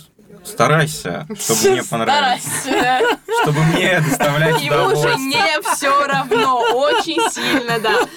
[0.47, 2.43] старайся, чтобы мне понравилось.
[2.43, 3.19] Старайся.
[3.43, 6.59] Чтобы мне доставлять Ему уже не все равно.
[6.73, 8.07] Очень сильно, да.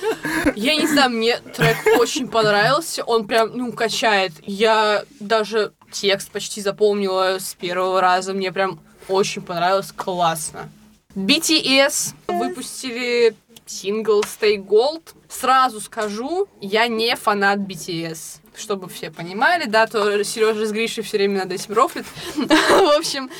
[0.54, 3.02] Я не знаю, мне трек очень понравился.
[3.04, 4.32] Он прям, ну, качает.
[4.42, 8.32] Я даже текст почти запомнила с первого раза.
[8.32, 9.92] Мне прям очень понравилось.
[9.92, 10.68] Классно.
[11.14, 13.34] BTS выпустили
[13.66, 15.14] сингл Stay Gold.
[15.28, 18.40] Сразу скажу, я не фанат BTS.
[18.60, 22.04] Чтобы все понимали, да, то Сережа с Гришей все время над этим рофлит.
[22.36, 23.30] В общем,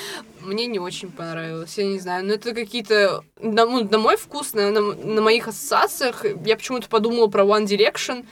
[0.40, 2.24] Мне не очень понравилось, я не знаю.
[2.24, 3.22] Но это какие-то...
[3.40, 7.66] На, ну, на мой вкус, на, на, на моих ассоциациях, я почему-то подумала про One
[7.66, 8.24] Direction,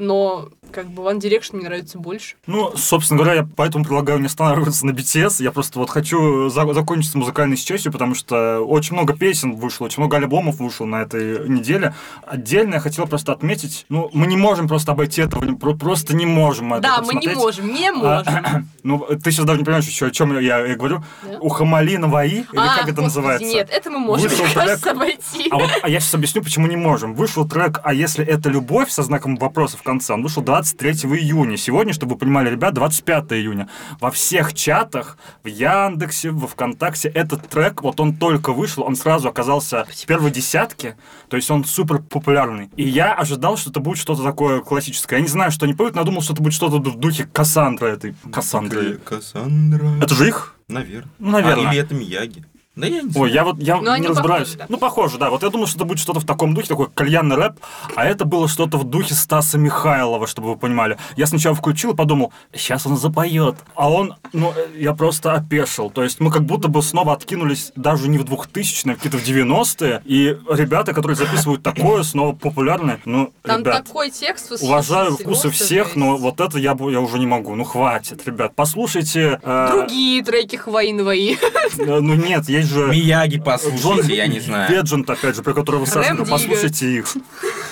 [0.00, 2.36] но как бы One Direction мне нравится больше.
[2.46, 5.42] Ну, собственно говоря, я поэтому предлагаю не останавливаться на BTS.
[5.42, 9.84] Я просто вот хочу за- закончить с музыкальной частью, потому что очень много песен вышло,
[9.84, 11.94] очень много альбомов вышло на этой неделе.
[12.26, 16.72] Отдельно я хотел просто отметить, ну, мы не можем просто обойти этого, просто не можем
[16.72, 18.68] это да, мы не можем, не А, можем.
[18.82, 21.02] ну, ты сейчас даже не понимаешь еще, о чем я, я говорю.
[21.24, 21.38] Да?
[21.40, 23.46] У Хамали Наваи, или А, как это господи, называется?
[23.46, 24.64] Нет, это мы можем, Вышел мне трек.
[24.64, 25.48] кажется, обойти.
[25.50, 27.14] А вот а я сейчас объясню, почему не можем.
[27.14, 30.14] Вышел трек «А если это любовь?» со знаком вопроса в конце.
[30.14, 31.56] Он вышел 23 июня.
[31.56, 33.68] Сегодня, чтобы вы понимали, ребят, 25 июня.
[34.00, 39.28] Во всех чатах, в Яндексе, во Вконтакте этот трек, вот он только вышел, он сразу
[39.28, 40.96] оказался в первой десятке.
[41.28, 42.70] То есть он супер популярный.
[42.76, 45.18] И я ожидал, что это будет что-то такое классическое.
[45.18, 47.24] Я не знаю, что они поют, но я думал, что это будет что-то в духе
[47.24, 48.14] Кассандры этой.
[48.32, 48.98] Кассандры.
[48.98, 49.98] Кассандра.
[50.00, 50.56] Это же их?
[50.68, 51.10] Наверное.
[51.18, 51.68] Ну, наверное.
[51.68, 52.44] А, или это Мияги.
[52.80, 53.24] Да я не знаю.
[53.24, 54.48] Ой, я вот я Ну, они не разбираюсь.
[54.48, 54.66] похожи, да.
[54.68, 55.30] Ну, похоже, да.
[55.30, 57.54] Вот я думал, что это будет что-то в таком духе, такой кальянный рэп,
[57.94, 60.98] а это было что-то в духе Стаса Михайлова, чтобы вы понимали.
[61.16, 63.56] Я сначала включил и подумал, сейчас он запоет.
[63.74, 65.90] А он, ну, э, я просто опешил.
[65.90, 69.22] То есть мы как будто бы снова откинулись даже не в 2000-е, а какие-то в
[69.24, 70.02] 90-е.
[70.04, 73.00] И ребята, которые записывают такое, снова популярны.
[73.04, 77.18] Ну, Там ребят, такой текст уважаю вкусы всех, но вот это я, бы- я уже
[77.18, 77.54] не могу.
[77.54, 78.52] Ну, хватит, ребят.
[78.54, 79.40] Послушайте...
[79.42, 81.36] э, Другие треки Хвои Навои.
[81.78, 82.86] э, ну, нет, есть же...
[82.88, 84.70] Мияги послушайте, я не знаю.
[84.82, 86.30] Legend, опять же, про которого Рэм Дигга.
[86.30, 87.14] послушайте их.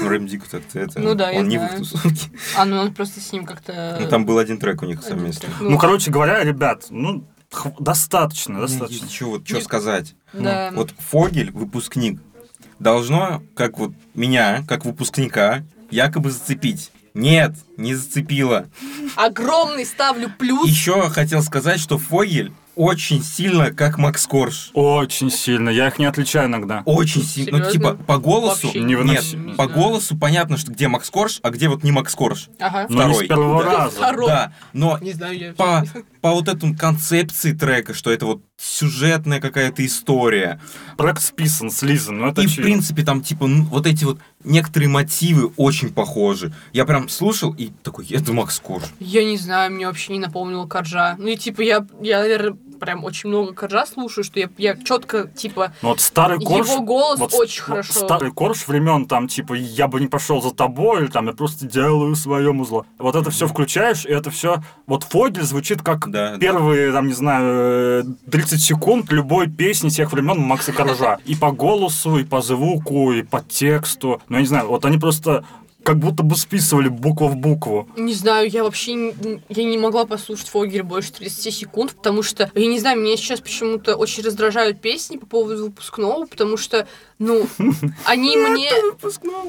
[0.01, 1.01] Ну, Рэм Дигг так-то это...
[1.01, 1.73] Ну да, я Он не в знаю.
[1.73, 2.31] их тусовке.
[2.57, 3.99] А, ну он просто с ним как-то...
[4.01, 5.49] Ну, там был один трек у них совместный.
[5.61, 7.25] Ну, Ну, короче говоря, ребят, ну,
[7.79, 9.09] достаточно, достаточно.
[9.09, 10.15] Что вот, что сказать?
[10.33, 10.71] Да.
[10.75, 12.21] Вот Фогель, выпускник,
[12.79, 16.91] должно, как вот меня, как выпускника, якобы зацепить.
[17.19, 18.67] Нет, не зацепило.
[19.17, 20.69] Огромный ставлю плюс.
[20.69, 24.71] Еще хотел сказать, что Фогель очень сильно как Макс Корж.
[24.73, 25.69] Очень сильно.
[25.69, 26.83] Я их не отличаю иногда.
[26.85, 27.59] Очень сильно.
[27.59, 28.69] Ну, типа, по голосу...
[28.69, 32.15] Вообще Не Нет, по голосу понятно, что где Макс Корж, а где вот не Макс
[32.15, 32.49] Корж.
[32.61, 32.87] Ага.
[32.89, 33.25] Но не второй.
[33.25, 33.73] с первого Да.
[33.79, 33.97] раза.
[33.97, 34.27] Второй.
[34.29, 35.53] Да, но Не знаю, я...
[35.55, 35.85] по,
[36.21, 40.61] по вот этому концепции трека, что это вот сюжетная какая-то история.
[40.97, 42.63] Трек списан, слизан, ну это И, в очевидно.
[42.71, 46.53] принципе, там, типа, ну, вот эти вот некоторые мотивы очень похожи.
[46.73, 48.85] Я прям слушал и такой, это Макс Корж.
[49.01, 51.17] Я не знаю, мне вообще не напомнило Коржа.
[51.19, 55.29] Ну и типа я, я наверное, прям очень много Коржа слушаю, что я, я четко,
[55.29, 56.69] типа, Ну, вот старый корж...
[56.69, 57.93] его голос вот очень с- хорошо.
[57.93, 61.67] Старый корж времен, там, типа, я бы не пошел за тобой, или там, я просто
[61.67, 62.87] делаю своему зло.
[62.99, 64.63] Вот это все включаешь, и это все...
[64.87, 66.39] Вот Фогель звучит как Да, да.
[66.39, 71.19] первые, там, не знаю, э, 30 секунд любой песни тех времен Макса Коржа.
[71.25, 74.21] И по голосу, и по звуку, и по тексту.
[74.29, 75.45] Ну, я не знаю, вот они просто
[75.85, 77.89] как будто бы списывали букву в букву.
[77.97, 82.51] Не знаю, я вообще не, я не могла послушать Фогель больше 30 секунд, потому что,
[82.55, 86.87] я не знаю, меня сейчас почему-то очень раздражают песни по поводу выпускного, потому что,
[87.19, 87.47] ну,
[88.05, 88.71] они мне...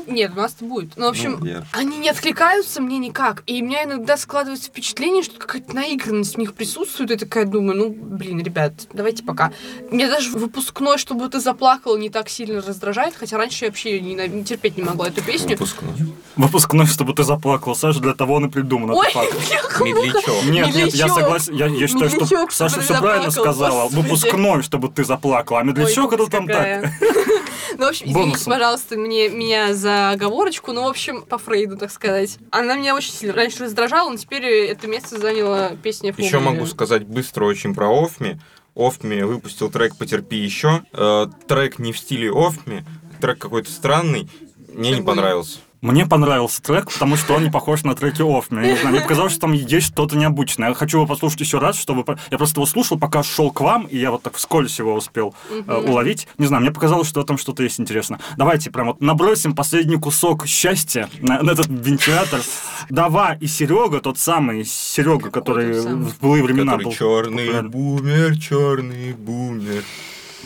[0.07, 0.97] Нет, у нас-то будет.
[0.97, 3.43] Ну, в общем, Ну, я- они не откликаются мне никак.
[3.45, 7.11] И у меня иногда складывается впечатление, что какая-то наигранность в них присутствует.
[7.11, 9.51] И такая думаю, ну, блин, ребят, давайте пока.
[9.91, 14.15] Мне даже выпускной, чтобы ты заплакала, не так сильно раздражает, хотя раньше я вообще не,
[14.15, 15.51] на- не терпеть не могла эту песню.
[15.51, 15.93] Выпускной.
[16.35, 18.91] Выпускной, чтобы ты заплакал, Саша, для того он и придуман.
[18.91, 19.35] Ой, это факт.
[19.51, 20.43] я Медлячок.
[20.45, 21.53] Нет, нет, я согласен.
[21.53, 23.83] Я, я считаю, что Саша все правильно заплакал, сказала.
[23.83, 24.01] господи.
[24.01, 25.57] Выпускной, чтобы ты заплакал.
[25.57, 26.85] А медлячок Ой, это там так.
[27.79, 28.53] Ну, в общем, извините, Бонусом.
[28.53, 30.73] пожалуйста, мне, меня за оговорочку.
[30.73, 32.37] Ну, в общем, по Фрейду, так сказать.
[32.51, 36.51] Она меня очень сильно раньше раздражала, но теперь это место заняла песня Еще Фогеля.
[36.51, 38.37] могу сказать быстро очень про Офми.
[38.75, 40.83] Офми выпустил трек «Потерпи еще».
[40.93, 42.83] Э, трек не в стиле Офми,
[43.21, 44.29] трек какой-то странный.
[44.73, 45.03] Мне не Прикольно.
[45.05, 45.59] понравился.
[45.81, 48.65] Мне понравился трек, потому что он не похож на треки Оффми.
[48.65, 50.67] Я не знаю, мне показалось, что там есть что-то необычное.
[50.69, 52.03] Я хочу его послушать еще раз, чтобы...
[52.31, 55.33] Я просто его слушал, пока шел к вам, и я вот так вскользь его успел
[55.49, 56.27] э, уловить.
[56.37, 58.19] Не знаю, мне показалось, что там что-то есть интересное.
[58.35, 62.41] Давайте прям вот набросим последний кусок счастья на, на этот вентилятор.
[62.89, 66.09] Дава и Серега, тот самый Серега, который самый?
[66.09, 66.91] в былые времена Который был.
[66.93, 67.69] черный популярен.
[67.71, 69.83] бумер, черный бумер.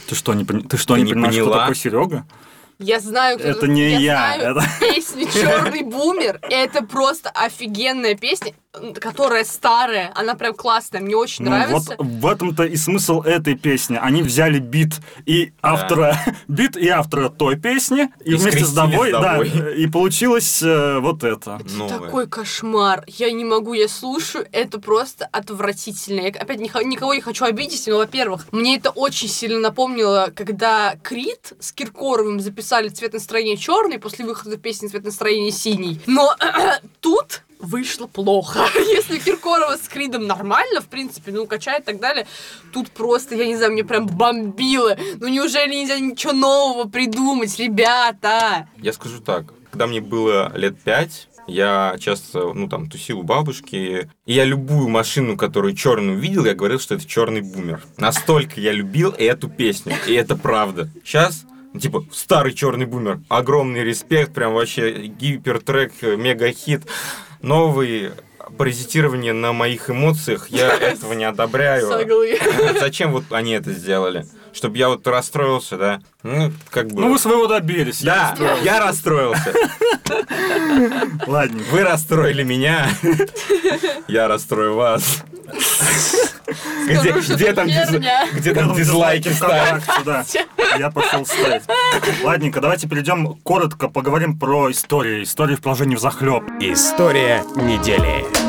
[0.08, 1.60] Ты что, не, пони- ты что, Ты не не понимаешь, кто поняла?
[1.62, 2.26] такой Серега?
[2.84, 6.39] Я знаю, кто Это не я, знаю это- песню Черный бумер.
[6.43, 8.54] Это просто офигенная песня,
[8.99, 10.12] которая старая.
[10.15, 11.01] Она прям классная.
[11.01, 11.95] Мне очень Ну, нравится.
[11.97, 13.99] вот в этом-то и смысл этой песни.
[14.01, 18.73] Они взяли бит и автора, бит и автора той песни, и, И вместе с с
[18.73, 21.59] да, и получилось э, вот это.
[21.77, 21.99] Новое.
[21.99, 23.03] Такой кошмар.
[23.07, 26.21] Я не могу, я слушаю, это просто отвратительно.
[26.21, 30.95] Я опять ни- никого не хочу обидеть, но, во-первых, мне это очень сильно напомнило, когда
[31.03, 36.01] Крит с Киркоровым записали цвет настроения черный после выхода песни цвет настроения синий.
[36.07, 36.36] Но
[37.01, 38.65] тут вышло плохо.
[38.76, 42.28] Если Киркорова с Кридом нормально, в принципе, ну, качает и так далее,
[42.71, 44.95] тут просто, я не знаю, мне прям бомбило.
[45.19, 48.67] Ну, неужели нельзя ничего нового придумать, ребята?
[48.78, 53.76] Я скажу так, когда мне было лет пять, я часто, ну, там, тусил у бабушки,
[54.26, 57.82] и я любую машину, которую черную видел, я говорил, что это черный бумер.
[57.97, 60.89] Настолько я любил эту песню, и это правда.
[61.04, 63.21] Сейчас ну, типа, старый черный бумер.
[63.30, 66.84] Огромный респект, прям вообще гипертрек, мега-хит.
[67.43, 68.13] Новый
[68.58, 71.89] паразитирование на моих эмоциях, я этого не одобряю.
[72.79, 74.25] Зачем вот они это сделали?
[74.53, 76.01] Чтобы я вот расстроился, да?
[76.21, 77.01] Ну, как бы...
[77.01, 78.01] Ну, вы своего добились.
[78.01, 79.53] Да, я расстроился.
[81.27, 81.62] Ладно.
[81.71, 82.88] Вы расстроили меня,
[84.08, 85.23] я расстрою вас.
[86.86, 88.01] Где, где там, диз-
[88.34, 89.29] где там дизлайки?
[89.29, 90.25] ВКонтакте, да.
[90.77, 91.63] Я пошел ставить.
[92.23, 95.23] Ладненько, давайте перейдем коротко, поговорим про истории.
[95.23, 96.43] Истории в положении в захлеб.
[96.60, 98.42] История недели.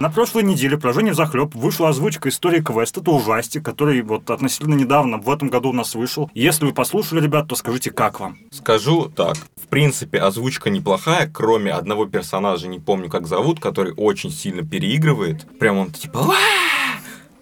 [0.00, 2.98] На прошлой неделе в положении в захлеб вышла озвучка истории квест.
[2.98, 6.30] Это ужастик, который вот относительно недавно в этом году у нас вышел.
[6.34, 8.38] Если вы послушали, ребят, то скажите, как вам?
[8.50, 9.36] Скажу так.
[9.56, 15.46] В принципе, озвучка неплохая, кроме одного персонажа, не помню, как зовут, который очень сильно переигрывает.
[15.58, 16.34] Прям он типа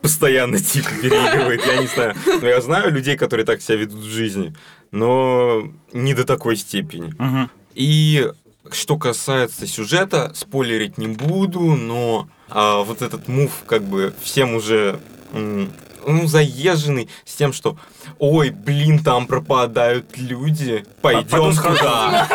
[0.03, 2.15] постоянно типа переигрывает, я не знаю.
[2.41, 4.55] Но я знаю людей, которые так себя ведут в жизни,
[4.91, 5.63] но
[5.93, 7.15] не до такой степени.
[7.19, 7.51] Мгм.
[7.75, 8.31] И
[8.71, 15.01] что касается сюжета, спойлерить не буду, но а, вот этот мув как бы всем уже
[15.33, 17.77] ну, заезженный с тем, что
[18.19, 22.29] ой, блин, там пропадают люди, пойдем потом туда.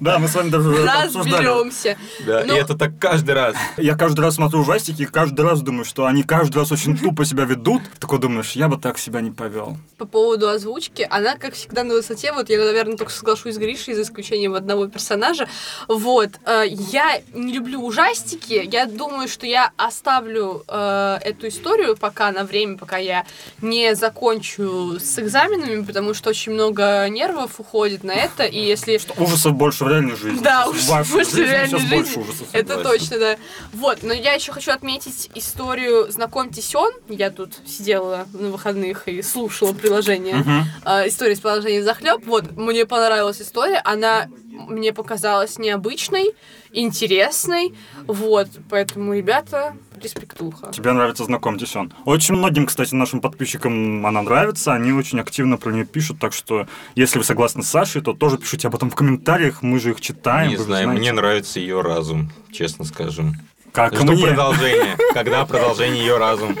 [0.00, 0.70] Да, мы с вами даже.
[0.86, 1.96] Разберемся.
[2.26, 3.54] Да, Ну- и это так каждый раз.
[3.76, 7.24] Я каждый раз смотрю ужастики и каждый раз думаю, что они каждый раз очень тупо
[7.24, 7.82] себя ведут.
[7.98, 9.76] Такой думаешь, я бы так себя не повел.
[9.98, 12.32] По поводу озвучки, она, как всегда, на высоте.
[12.32, 15.48] Вот я, наверное, только соглашусь с Гришей, за исключением одного персонажа.
[15.88, 16.30] Вот.
[16.46, 18.68] э, Я не люблю ужастики.
[18.70, 23.24] Я думаю, что я оставлю э, эту историю пока на время, пока я
[23.60, 28.29] не закончу с экзаменами, потому что очень много нервов уходит на это.
[28.38, 30.40] И если Ужасов больше в реальной жизни.
[30.42, 31.94] Да, В уж вашей больше в реальной жизни.
[31.94, 32.48] больше ужасов.
[32.52, 33.00] Это Согласен.
[33.00, 33.36] точно, да.
[33.72, 36.90] Вот, но я еще хочу отметить историю «Знакомьтесь, он».
[37.08, 40.36] Я тут сидела на выходных и слушала приложение.
[40.36, 40.64] Мгм.
[40.84, 42.24] э, история с положением захлеб.
[42.26, 43.80] Вот, мне понравилась история.
[43.84, 44.28] Она
[44.68, 46.34] мне показалась необычной,
[46.72, 47.74] интересной.
[48.06, 50.72] Вот, поэтому, ребята, респектуха.
[50.72, 51.92] Тебе нравится знакомьтесь он.
[52.04, 54.72] Очень многим, кстати, нашим подписчикам она нравится.
[54.72, 56.18] Они очень активно про нее пишут.
[56.18, 59.62] Так что, если вы согласны с Сашей, то тоже пишите об этом в комментариях.
[59.62, 60.50] Мы же их читаем.
[60.50, 61.00] Не знаю, знаете.
[61.00, 63.34] мне нравится ее разум, честно скажем.
[63.72, 64.26] Как Жду мне.
[64.26, 64.96] продолжения.
[65.14, 66.56] Когда продолжение ее разум?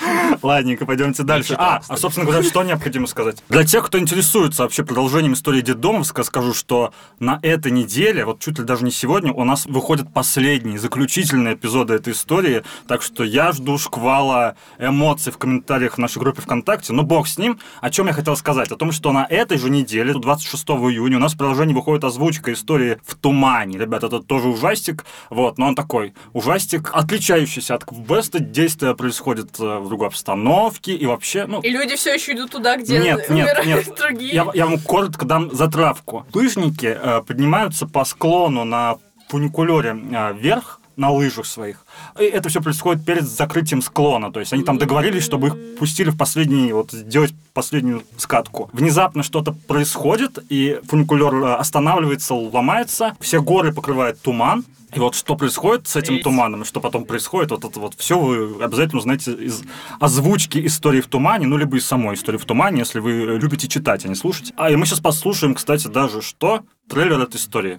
[0.42, 1.54] Ладненько, пойдемте дальше.
[1.58, 3.42] А, а, собственно говоря, что необходимо сказать?
[3.48, 8.58] Для тех, кто интересуется вообще продолжением истории Деддомовска, скажу, что на этой неделе, вот чуть
[8.58, 13.52] ли даже не сегодня, у нас выходят последние, заключительные эпизоды этой истории, так что я
[13.52, 17.58] жду шквала эмоций в комментариях в нашей группе ВКонтакте, но бог с ним.
[17.80, 18.70] О чем я хотел сказать?
[18.70, 22.52] О том, что на этой же неделе, 26 июня, у нас в приложении выходит озвучка
[22.52, 23.78] истории «В тумане».
[23.78, 29.78] Ребята, это тоже ужастик, вот, но он такой ужастик, отличающийся от квеста, действие происходит э,
[29.78, 33.30] в другой обстановке и вообще, ну, И люди все еще идут туда, где нет, нет,
[33.30, 33.94] умирают нет.
[33.96, 34.34] другие.
[34.34, 36.26] Я, я вам коротко дам затравку.
[36.32, 38.96] Лыжники э, поднимаются по склону на
[39.28, 41.84] фуникулере э, вверх, на лыжах своих.
[42.18, 44.30] И это все происходит перед закрытием склона.
[44.30, 48.68] То есть они там договорились, чтобы их пустили в последний, вот сделать последнюю скатку.
[48.72, 54.64] Внезапно что-то происходит, и фуникулер э, останавливается, ломается, все горы покрывает туман.
[54.92, 58.18] И вот что происходит с этим туманом, и что потом происходит, вот это вот все
[58.18, 59.62] вы обязательно узнаете из
[60.00, 64.04] озвучки истории в тумане, ну, либо из самой истории в тумане, если вы любите читать,
[64.04, 64.52] а не слушать.
[64.56, 66.62] А и мы сейчас послушаем, кстати, даже что?
[66.88, 67.78] Трейлер этой истории.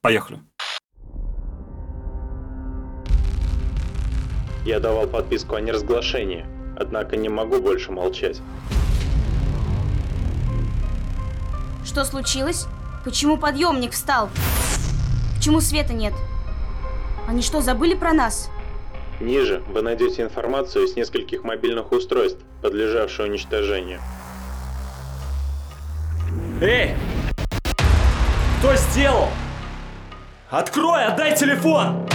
[0.00, 0.40] Поехали.
[4.64, 6.44] Я давал подписку о неразглашении,
[6.76, 8.40] однако не могу больше молчать.
[11.84, 12.66] Что случилось?
[13.04, 14.28] Почему подъемник встал?
[15.36, 16.12] Почему света нет?
[17.28, 18.48] Они что, забыли про нас?
[19.20, 24.00] Ниже вы найдете информацию с нескольких мобильных устройств, подлежавших уничтожению.
[26.62, 26.94] Эй!
[28.58, 29.28] Кто сделал?
[30.48, 32.08] Открой, отдай телефон!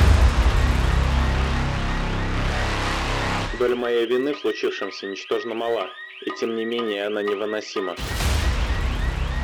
[3.60, 5.90] Доля моей вины в случившемся ничтожно мала,
[6.26, 7.94] и тем не менее она невыносима.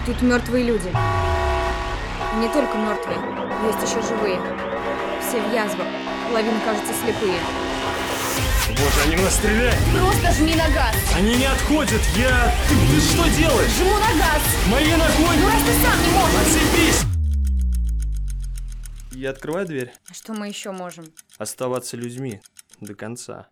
[0.07, 0.89] Тут мертвые люди.
[0.89, 3.19] И не только мертвые,
[3.67, 4.68] есть еще живые.
[5.29, 5.85] Все в язвах.
[6.27, 7.39] Половина, кажется, слепые.
[8.69, 9.77] Боже, они нас стреляют!
[9.93, 10.95] Просто жми на газ!
[11.15, 12.01] Они не отходят!
[12.17, 12.51] Я...
[12.67, 13.69] Ты, ты что делаешь?
[13.77, 14.41] Жму на газ!
[14.71, 15.37] Моей ногой!
[15.37, 16.35] Ну раз ты сам не можешь!
[16.41, 17.05] Отцепись!
[19.11, 19.93] Я открываю дверь.
[20.09, 21.05] А что мы еще можем?
[21.37, 22.41] Оставаться людьми
[22.81, 23.49] до конца.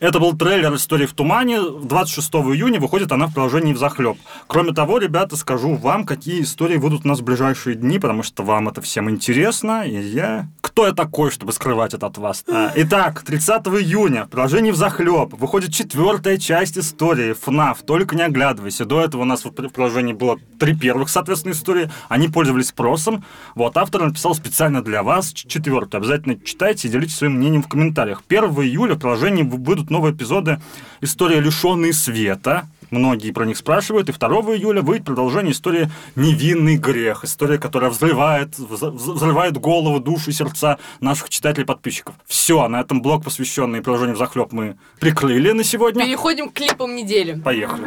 [0.00, 1.58] Это был трейлер «Истории в тумане».
[1.60, 4.16] 26 июня выходит она в приложении в захлеб.
[4.46, 8.44] Кроме того, ребята, скажу вам, какие истории будут у нас в ближайшие дни, потому что
[8.44, 10.46] вам это всем интересно, и я...
[10.60, 12.44] Кто я такой, чтобы скрывать это от вас?
[12.48, 17.78] А, Итак, 30 июня в приложении в захлеб выходит четвертая часть истории FNAF.
[17.84, 18.84] Только не оглядывайся.
[18.84, 21.90] До этого у нас в приложении было три первых, соответственно, истории.
[22.08, 23.24] Они пользовались спросом.
[23.56, 25.98] Вот, автор написал специально для вас четвертую.
[25.98, 28.22] Обязательно читайте и делитесь своим мнением в комментариях.
[28.28, 29.58] 1 июля в приложении в-
[29.88, 30.60] выйдут новые эпизоды
[31.00, 32.66] «История лишенные света».
[32.90, 34.08] Многие про них спрашивают.
[34.08, 37.24] И 2 июля выйдет продолжение истории «Невинный грех».
[37.24, 42.14] История, которая взрывает, вз- вз- взрывает голову, души, сердца наших читателей и подписчиков.
[42.26, 46.04] Все, на этом блок, посвященный приложению захлеб, мы прикрыли на сегодня.
[46.04, 47.34] Переходим к клипам недели.
[47.38, 47.84] Поехали.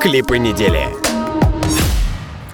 [0.00, 1.11] Клипы недели.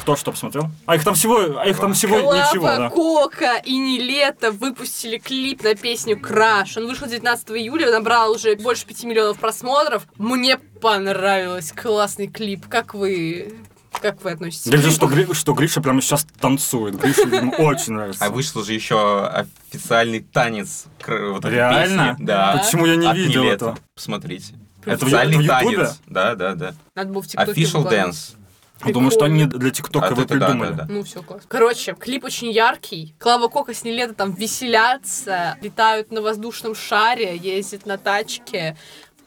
[0.08, 0.70] Кто что посмотрел?
[0.86, 2.88] А их там всего, а их там всего ничего, Клава да.
[2.88, 6.78] Кока и Нилета выпустили клип на песню «Краш».
[6.78, 10.06] Он вышел 19 июля, набрал уже больше 5 миллионов просмотров.
[10.16, 11.72] Мне понравилось.
[11.76, 12.66] Классный клип.
[12.68, 13.52] Как вы...
[14.00, 14.62] Как вы относитесь?
[14.64, 14.94] к Гляжу, клипу?
[14.94, 16.98] что, Гри- что Гриша прямо сейчас танцует.
[16.98, 18.24] Грише, видимо, очень нравится.
[18.24, 22.12] А вышел же еще официальный танец вот Реально?
[22.12, 22.24] песни.
[22.24, 22.62] Да.
[22.64, 23.54] Почему я не От видел Нилетто.
[23.66, 23.78] этого?
[23.94, 24.54] Посмотрите.
[24.86, 26.00] Это в Официальный Ю- это в танец.
[26.06, 26.74] Да, да, да.
[26.94, 28.36] Надо было в ТикТоке Official выкладывать.
[28.80, 28.92] Dance.
[28.92, 29.58] Думаю, что они Прикольно.
[29.60, 30.70] для ТикТока А вы это да, придумали.
[30.70, 30.86] да, да.
[30.88, 31.46] Ну, все классно.
[31.48, 33.14] Короче, клип очень яркий.
[33.18, 38.76] Клава Кока с Нилета там веселятся, летают на воздушном шаре, ездят на тачке.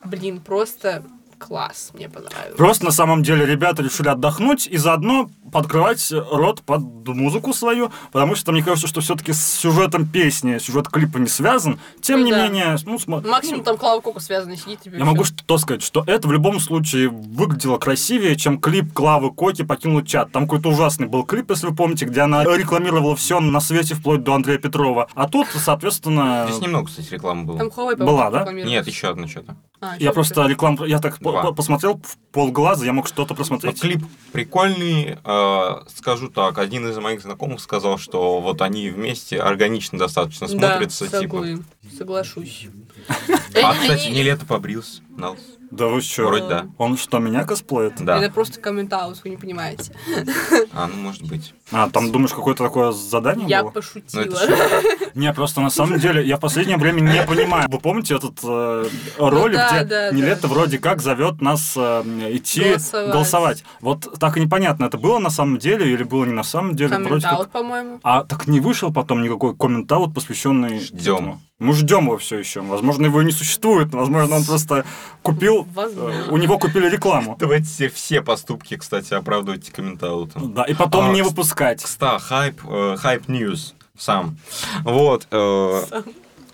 [0.04, 1.04] Блин, просто
[1.48, 1.92] класс.
[1.94, 2.56] Мне понравилось.
[2.58, 8.36] Просто на самом деле ребята решили отдохнуть и заодно подкрывать рот под музыку свою, потому
[8.36, 11.80] что мне кажется, что все-таки с сюжетом песни, сюжет клипа не связан.
[12.02, 12.48] Тем Ну не да.
[12.48, 14.98] менее, ну, смо- Максимум ну, там Клава Кока связана сидит тебе.
[15.00, 19.64] я могу что сказать, что это в любом случае выглядело красивее, чем клип Клавы Коки
[19.64, 20.32] «Покинул чат».
[20.32, 24.24] Там какой-то ужасный был клип, если вы помните, где она рекламировала все на свете вплоть
[24.24, 25.08] до Андрея Петрова.
[25.16, 26.46] А тут, соответственно...
[26.50, 27.58] Здесь немного, кстати, рекламы было.
[27.58, 28.52] Там Huawei, Была, да?
[28.52, 29.56] Нет, еще одно что-то.
[29.82, 30.78] А, Я просто реклам...
[30.86, 33.79] Я так по- посмотрел в полглаза, я мог что-то Но просмотреть.
[33.79, 35.17] клип прикольный.
[35.23, 40.53] э, скажу так, один из моих знакомых сказал, что вот они вместе органично достаточно Да,
[40.53, 41.07] смотрятся.
[41.07, 41.36] типа.
[41.36, 41.63] соглы-
[41.97, 42.67] соглашусь.
[43.61, 45.01] А, кстати, не лето побрился.
[45.71, 46.27] Да вы что?
[46.27, 46.67] Вроде да.
[46.77, 47.93] Он что, меня косплеит?
[47.99, 48.17] Да.
[48.21, 49.93] Это просто комментаус, вы не понимаете.
[50.73, 51.53] А, ну может быть.
[51.72, 53.69] А, там, думаешь, какое-то такое задание Я было?
[53.69, 54.24] Ну, пошутила.
[54.26, 54.82] шутка.
[55.15, 57.67] Не, просто на самом деле я в последнее время не понимаю.
[57.69, 58.86] Вы помните этот э,
[59.17, 60.53] ролик, да, где да, Нилетто да.
[60.53, 62.03] вроде как зовет нас э,
[62.34, 63.11] идти Голосовать.
[63.11, 63.63] голосовать.
[63.82, 66.89] Вот так и непонятно, это было на самом деле или было не на самом деле.
[66.97, 67.51] Вроде Комментаут, как...
[67.51, 67.99] по-моему.
[68.03, 71.39] А так не вышел потом никакой комментаут, посвященный Ждем.
[71.59, 72.61] Мы ждем его все еще.
[72.61, 73.93] Возможно, его и не существует.
[73.93, 74.84] Возможно, он просто
[75.22, 75.67] купил.
[75.76, 76.17] Возможно.
[76.28, 77.36] э, у него купили рекламу.
[77.39, 80.53] Давайте все поступки, кстати, оправдывайте каминг-аутом.
[80.55, 81.26] Да, и потом А, не кс-
[81.62, 81.84] выпускать.
[81.84, 83.74] Кста, хайп, э, hype news.
[83.97, 84.38] Some.
[84.84, 85.28] Вот.
[85.32, 85.82] э,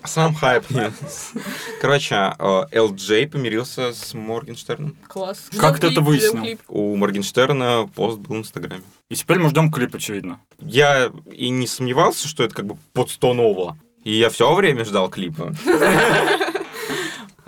[0.04, 1.32] Some hype news.
[1.80, 4.96] Короче, э, Элджей помирился с Моргенштерном.
[5.08, 5.48] Класс.
[5.58, 6.58] Как ты это выяснил?
[6.68, 8.84] У Моргенштерна пост был в Инстаграме.
[9.08, 10.40] И теперь мы ждем клип, очевидно.
[10.60, 13.76] Я и не сомневался, что это как бы подставное.
[14.04, 15.54] И я все время ждал клипа.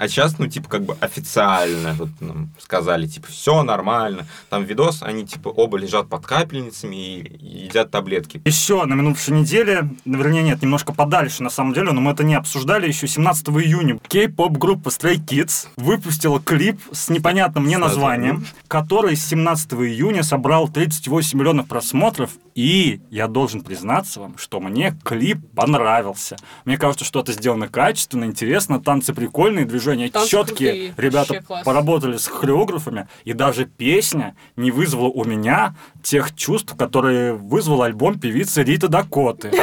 [0.00, 4.26] А сейчас, ну, типа, как бы официально вот нам сказали, типа, все нормально.
[4.48, 8.40] Там видос, они, типа, оба лежат под капельницами и, едят таблетки.
[8.46, 12.24] Еще на минувшей неделе, ну, вернее, нет, немножко подальше, на самом деле, но мы это
[12.24, 19.16] не обсуждали, еще 17 июня кей-поп-группа Stray Kids выпустила клип с непонятным мне названием, который
[19.16, 26.36] 17 июня собрал 38 миллионов просмотров, и я должен признаться вам, что мне клип понравился.
[26.64, 32.16] Мне кажется, что это сделано качественно, интересно, танцы прикольные, движения Танцы четкие, крутые, ребята поработали
[32.16, 38.62] с хореографами, и даже песня не вызвала у меня тех чувств, которые вызвал альбом певицы
[38.62, 39.52] Риты Дакоты.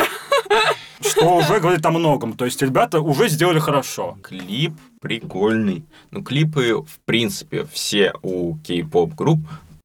[1.00, 2.34] Что уже говорит о многом.
[2.34, 4.18] То есть ребята уже сделали хорошо.
[4.24, 5.86] Клип прикольный.
[6.10, 9.40] Ну, клипы, в принципе, все у кей-поп групп,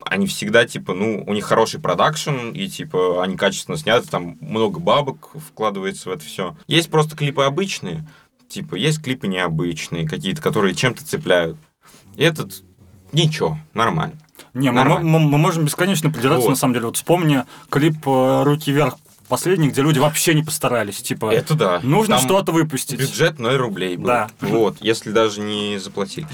[0.05, 4.81] они всегда, типа, ну, у них хороший продакшн, и, типа, они качественно сняты, там много
[4.81, 6.57] бабок вкладывается в это все.
[6.67, 8.07] Есть просто клипы обычные,
[8.53, 11.57] типа, есть клипы необычные, какие-то, которые чем-то цепляют.
[12.17, 12.63] И этот,
[13.13, 14.15] ничего, нормально.
[14.55, 15.09] Не, мы, Нормально.
[15.09, 16.51] мы- мы можем бесконечно придираться, Вот.
[16.51, 16.87] на самом деле.
[16.87, 18.97] Вот вспомни клип э, «Руки вверх»
[19.29, 21.01] последний, где люди вообще не постарались.
[21.01, 21.81] Типа, Это да.
[21.83, 22.99] нужно Там что-то выпустить.
[22.99, 24.09] Бюджет 0 рублей был.
[24.09, 24.31] Да.
[24.41, 26.27] Вот, если даже не заплатили.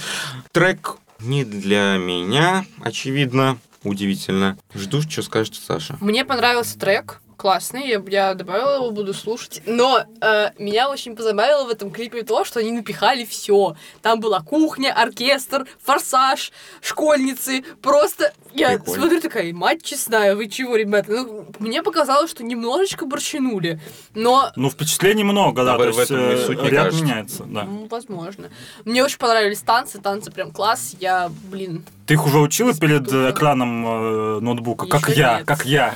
[0.51, 3.59] Трек не для меня, очевидно.
[3.85, 4.59] Удивительно.
[4.75, 5.97] Жду, что скажет Саша.
[6.01, 7.21] Мне понравился трек.
[7.39, 9.63] Классный, я, я добавила его, буду слушать.
[9.65, 13.77] Но э, меня очень позабавило в этом клипе то, что они напихали все.
[14.03, 17.65] Там была кухня, оркестр, форсаж, школьницы.
[17.81, 19.01] Просто я Прикольно.
[19.01, 21.13] смотрю такая, мать честная, вы чего, ребята?
[21.13, 23.81] Ну, мне показалось, что немножечко борщинули.
[24.15, 27.05] Но Ну, впечатлений много, да, Да, то в есть этом э, суть, ряд кажется.
[27.05, 27.63] меняется, да.
[27.65, 28.51] Ну, возможно.
[28.85, 30.97] Мне очень понравились танцы, танцы прям класс.
[30.99, 35.47] Я, блин, Ты их уже учила перед э, экраном э, ноутбука, как я, нет.
[35.47, 35.95] как я.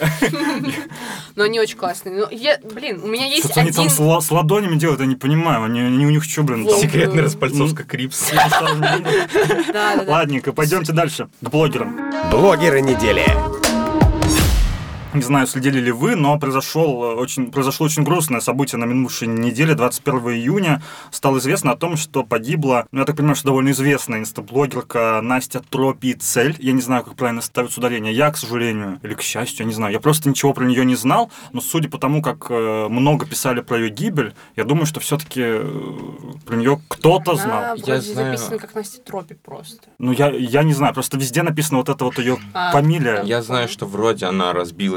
[1.37, 2.15] но они очень классные.
[2.15, 3.85] Но я, блин, у меня есть Что-то они один...
[3.85, 5.65] там с, ла- с ладонями делают, я не понимаю.
[5.65, 6.79] Они, они у них что, блин, там?
[6.79, 8.31] Секретная распальцовка Крипс.
[10.07, 11.99] Ладненько, пойдемте дальше, к блогерам.
[12.31, 13.25] Блогеры недели.
[15.15, 19.29] Не знаю, следили ли вы, но произошел э, очень, произошло очень грустное событие на минувшей
[19.29, 20.83] неделе, 21 июня.
[21.11, 25.61] Стало известно о том, что погибла, ну, я так понимаю, что довольно известная инстаблогерка Настя
[25.69, 26.57] Тропи Цель.
[26.59, 28.15] Я не знаю, как правильно ставить ударение.
[28.15, 29.93] Я, к сожалению, или к счастью, я не знаю.
[29.93, 33.61] Я просто ничего про нее не знал, но судя по тому, как э, много писали
[33.61, 35.43] про ее гибель, я думаю, что все-таки
[36.47, 37.77] про нее кто-то знал.
[37.77, 38.37] вроде Я знаю.
[38.37, 39.89] записана как Настя Тропи просто.
[39.99, 42.73] Ну, я, я не знаю, просто везде написано вот эта вот ее А.
[42.73, 43.23] фамилия.
[43.25, 44.53] Я знаю, что вроде она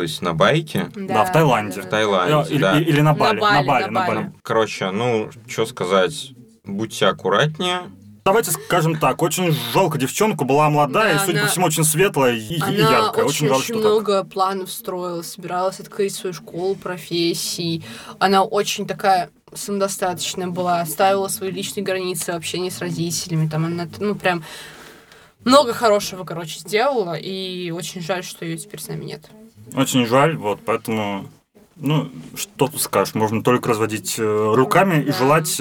[0.05, 0.89] разбилась на байке.
[0.95, 1.81] Да, в Таиланде.
[1.81, 2.79] В Таиланде, Или, да.
[2.79, 4.15] или на На Бали, Бали, на Бали, на на Бали.
[4.17, 4.31] Бали.
[4.43, 6.31] Короче, ну, что сказать,
[6.63, 7.81] будьте аккуратнее.
[8.25, 11.83] Давайте скажем так, очень жалко девчонку, была молодая, Да, и, судя она- по всему, очень
[11.83, 13.23] светлая и, и Она яркая.
[13.25, 13.83] очень, Очень жалко, очень что так.
[13.91, 17.83] много планов строила, собиралась открыть свою школу профессий.
[18.17, 23.47] Она очень такая самодостаточная была, ставила свои личные границы в общении с родителями.
[23.47, 24.43] Там она, ну, прям
[25.43, 29.29] много хорошего, короче, сделала, и очень жаль, что ее теперь с нами нет.
[29.74, 31.28] Очень жаль, вот, поэтому,
[31.76, 35.59] ну, что тут скажешь, можно только разводить э, руками и желать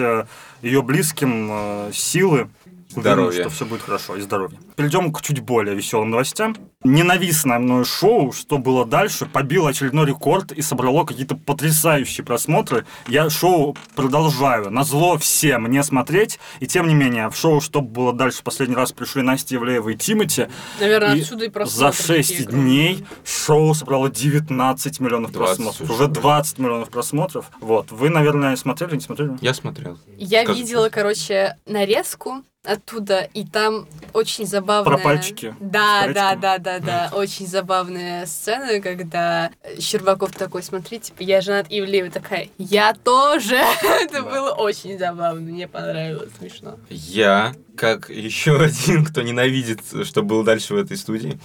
[0.62, 2.48] ее близким э, силы.
[2.96, 3.40] Уверен, Здоровья.
[3.40, 4.58] что все будет хорошо, и здоровья.
[4.76, 6.56] Перейдем к чуть более веселым новостям.
[6.86, 12.84] Ненавистное мною шоу «Что было дальше» побило очередной рекорд и собрало какие-то потрясающие просмотры.
[13.08, 14.70] Я шоу продолжаю.
[14.70, 16.38] Назло всем не смотреть.
[16.60, 19.96] И тем не менее, в шоу «Что было дальше» последний раз пришли Настя Евлеева и
[19.96, 20.48] Тимати.
[20.78, 22.64] Наверное, И отсюда и За просмотры 6 такие огромные.
[22.94, 25.80] дней шоу собрало 19 миллионов 20 просмотров.
[25.90, 25.92] уже.
[25.94, 27.46] Уже 20 миллионов просмотров.
[27.60, 27.92] Вот.
[27.92, 29.32] Вы, наверное, смотрели, не смотрели?
[29.40, 29.98] Я смотрел.
[30.18, 34.84] Я Скажи, видела, короче, нарезку оттуда, и там очень забавная...
[34.84, 36.40] Про пальчики Да, да, пальчиком?
[36.40, 37.16] да, да, да.
[37.16, 43.56] Очень забавная сцена, когда Щербаков такой, смотри, типа, я женат, и Ивлеева такая, я тоже.
[43.82, 46.78] Это было очень забавно, мне понравилось, смешно.
[46.90, 51.38] Я, как еще один, кто ненавидит, что было дальше в этой студии,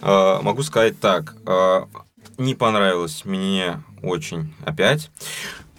[0.00, 1.34] э, могу сказать так.
[1.46, 1.80] э,
[2.38, 5.10] Не понравилось мне очень опять.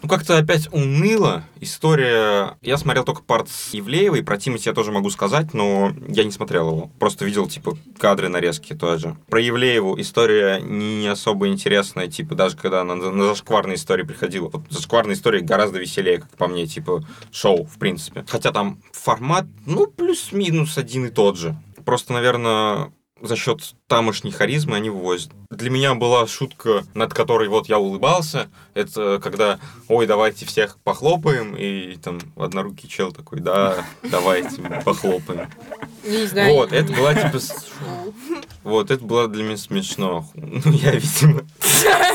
[0.04, 1.44] Ну, как-то опять уныло.
[1.60, 2.58] История...
[2.60, 6.30] Я смотрел только парт с Евлеевой, про Тимати я тоже могу сказать, но я не
[6.30, 6.90] смотрел его.
[6.98, 9.16] Просто видел, типа, кадры, нарезки тоже.
[9.30, 14.50] Про Евлееву история не особо интересная, типа, даже когда она на зашкварные истории приходила.
[14.50, 17.02] Вот зашкварные истории гораздо веселее, как по мне, типа,
[17.32, 18.26] шоу, в принципе.
[18.28, 21.56] Хотя там формат, ну, плюс-минус один и тот же.
[21.86, 22.92] Просто, наверное,
[23.26, 25.30] за счет тамошней харизмы они вывозят.
[25.50, 28.48] Для меня была шутка, над которой вот я улыбался.
[28.74, 29.58] Это когда,
[29.88, 35.48] ой, давайте всех похлопаем, и там однорукий чел такой, да, давайте похлопаем.
[36.04, 36.54] Не знаю.
[36.54, 37.38] Вот, это была типа...
[38.62, 40.26] Вот, это было для меня смешно.
[40.34, 41.42] Ну, я, видимо,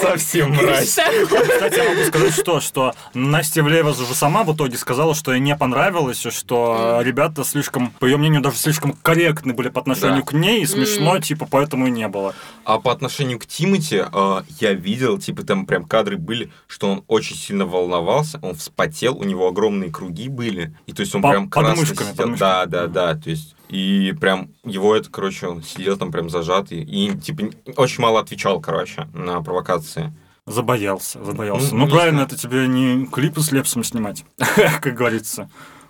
[0.02, 0.90] совсем мразь.
[0.90, 5.40] Кстати, я могу сказать, что, что Настя Евлеева же сама в итоге сказала, что ей
[5.40, 10.22] не понравилось, и что ребята слишком, по ее мнению, даже слишком корректны были по отношению
[10.22, 10.26] Да.
[10.26, 11.22] к ней, и смешно, Мгм.
[11.22, 12.34] типа, поэтому и не было.
[12.64, 17.04] А по отношению к Тимати, э, я видел, типа, там прям кадры были, что он
[17.08, 21.30] очень сильно волновался, он вспотел, у него огромные круги были, и то есть он По-
[21.32, 22.28] прям красный сидел.
[22.28, 26.30] под Да, да, да, то есть и прям его это, короче, он сидел там прям
[26.30, 30.12] зажатый и, типа, очень мало отвечал, короче, на провокации.
[30.48, 31.76] Забоялся, забоялся.
[31.76, 32.28] Ну, Ну, правильно, знаю.
[32.28, 34.26] это тебе не клипы с Лепсом снимать,
[34.82, 35.50] как говорится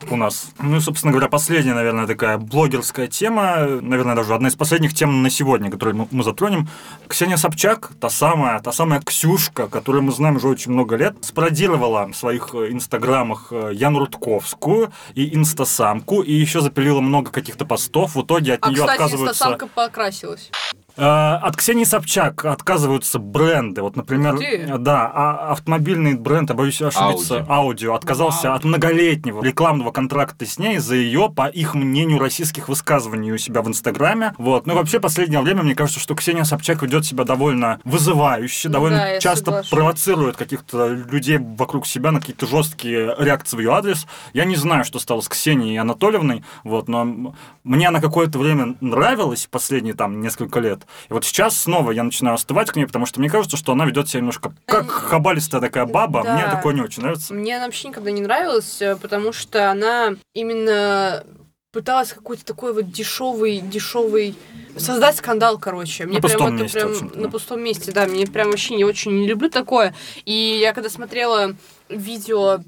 [0.10, 0.52] у нас.
[0.60, 5.22] Ну и, собственно говоря, последняя, наверное, такая блогерская тема, наверное, даже одна из последних тем
[5.24, 6.68] на сегодня, которую мы, затронем.
[7.08, 12.08] Ксения Собчак, та самая, та самая Ксюшка, которую мы знаем уже очень много лет, спародировала
[12.08, 18.16] в своих э, инстаграмах э, Яну Рудковскую и инстасамку, и еще запилила много каких-то постов.
[18.16, 19.34] В итоге от А, нее кстати, отказываются...
[19.34, 20.52] инстасамка покрасилась.
[21.00, 23.82] Э, От Ксении Собчак отказываются бренды.
[23.82, 24.38] Вот, например,
[24.80, 30.78] да, а автомобильный бренд, я боюсь ошибиться, аудио, отказался от многолетнего рекламного контракта с ней
[30.80, 34.34] за ее, по их мнению, российских высказываний у себя в Инстаграме.
[34.38, 34.66] Вот.
[34.68, 38.74] Ну и вообще, последнее время, мне кажется, что Ксения Собчак ведет себя довольно вызывающе, Ну
[38.74, 39.70] довольно да, часто соглашусь.
[39.70, 44.06] провоцирует каких-то людей вокруг себя на какие-то жесткие реакции в ее адрес.
[44.34, 47.34] Я не знаю, что стало с Ксенией Анатольевной, вот, но
[47.64, 52.36] мне она какое-то время нравилась, последние там несколько лет, И вот сейчас снова я начинаю
[52.36, 55.86] остывать к ней, потому что мне кажется, что она ведет себя немножко как хабалистая такая
[55.86, 56.24] баба.
[56.24, 56.36] Да.
[56.36, 57.34] Мне такое не очень нравится.
[57.34, 61.24] Мне она вообще никогда не нравилась, э, потому что она именно
[61.72, 64.36] пыталась какой-то такой вот дешевый, дешевый
[64.76, 66.06] создать скандал, короче.
[66.06, 68.06] Мне На пустом прям это месте, прям на пустом месте, да.
[68.06, 69.94] Мне прям вообще не очень не люблю такое.
[70.26, 71.56] И я когда смотрела
[71.90, 72.60] видео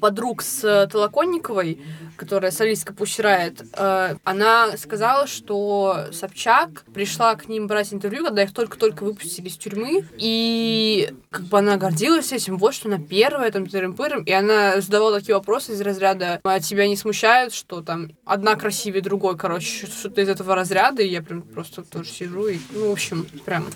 [0.00, 1.80] подруг с э, Толоконниковой,
[2.18, 9.04] которая солистка Пусирает, она сказала, что Собчак пришла к ним брать интервью, когда их только-только
[9.04, 14.24] выпустили из тюрьмы, и как бы она гордилась этим, вот что она первая, там, тырым-пырым,
[14.24, 19.00] и она задавала такие вопросы из разряда, а тебя не смущает, что там одна красивее
[19.00, 22.92] другой, короче, что-то из этого разряда, и я прям просто тоже сижу и, ну, в
[22.92, 23.66] общем, прям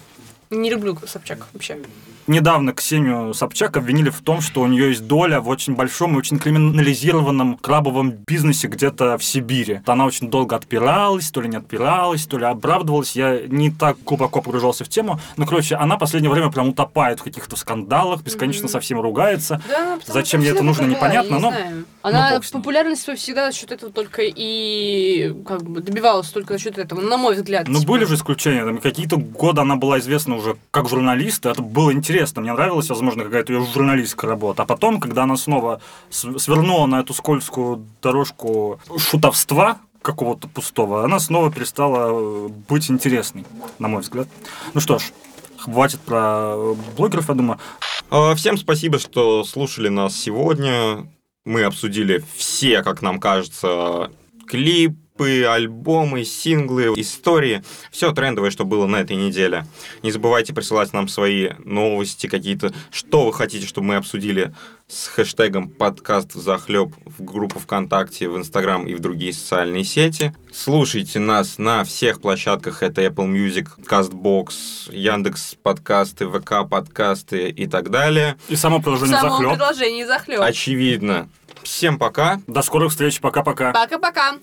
[0.50, 1.78] не люблю Собчак вообще.
[2.28, 6.18] Недавно Ксению Собчак обвинили в том, что у нее есть доля в очень большом и
[6.18, 9.80] очень криминализированном крабовом бизнесе где-то в Сибири.
[9.86, 13.16] Она очень долго отпиралась, то ли не отпиралась, то ли оправдывалась.
[13.16, 15.18] Я не так глубоко погружался в тему.
[15.36, 19.60] Но, короче, она в последнее время прям утопает в каких-то скандалах, бесконечно со всем ругается.
[19.68, 21.84] Да, Зачем ей это нужно, такая, непонятно, но- знаю.
[22.02, 22.42] Она ним.
[22.52, 27.00] популярность свою всегда за счет этого только и как бы добивалась только за счет этого,
[27.00, 27.68] на мой взгляд.
[27.68, 27.92] Ну, типа.
[27.92, 28.64] были же исключения.
[28.64, 32.42] Там какие-то годы она была известна уже как журналист, и это было интересно.
[32.42, 34.62] Мне нравилась, возможно, какая-то ее журналистская работа.
[34.62, 35.80] А потом, когда она снова
[36.10, 43.44] свернула на эту скользкую дорожку шутовства, какого-то пустого, она снова перестала э, быть интересной,
[43.78, 44.26] на мой взгляд.
[44.74, 45.04] Ну что ж,
[45.56, 47.58] хватит про э, блогеров, я думаю.
[48.10, 51.06] Э, Всем спасибо, что слушали нас сегодня.
[51.44, 54.10] Мы обсудили все, как нам кажется,
[55.16, 57.62] клипы, альбомы, синглы, истории.
[57.90, 59.66] Все трендовое, что было на этой неделе.
[60.02, 64.54] Не забывайте присылать нам свои новости, какие-то, что вы хотите, чтобы мы обсудили
[64.88, 70.34] с хэштегом подкаст захлеб в группу ВКонтакте, в Инстаграм и в другие социальные сети.
[70.52, 72.82] Слушайте нас на всех площадках.
[72.82, 78.36] Это Apple Music, CastBox, Яндекс подкасты, ВК подкасты и так далее.
[78.48, 79.50] И само приложение самом захлеб.
[79.50, 80.40] предложении захлеб.
[80.40, 81.28] Очевидно.
[81.62, 82.40] Всем пока.
[82.46, 83.72] До скорых встреч, пока-пока.
[83.72, 84.34] Пока-пока.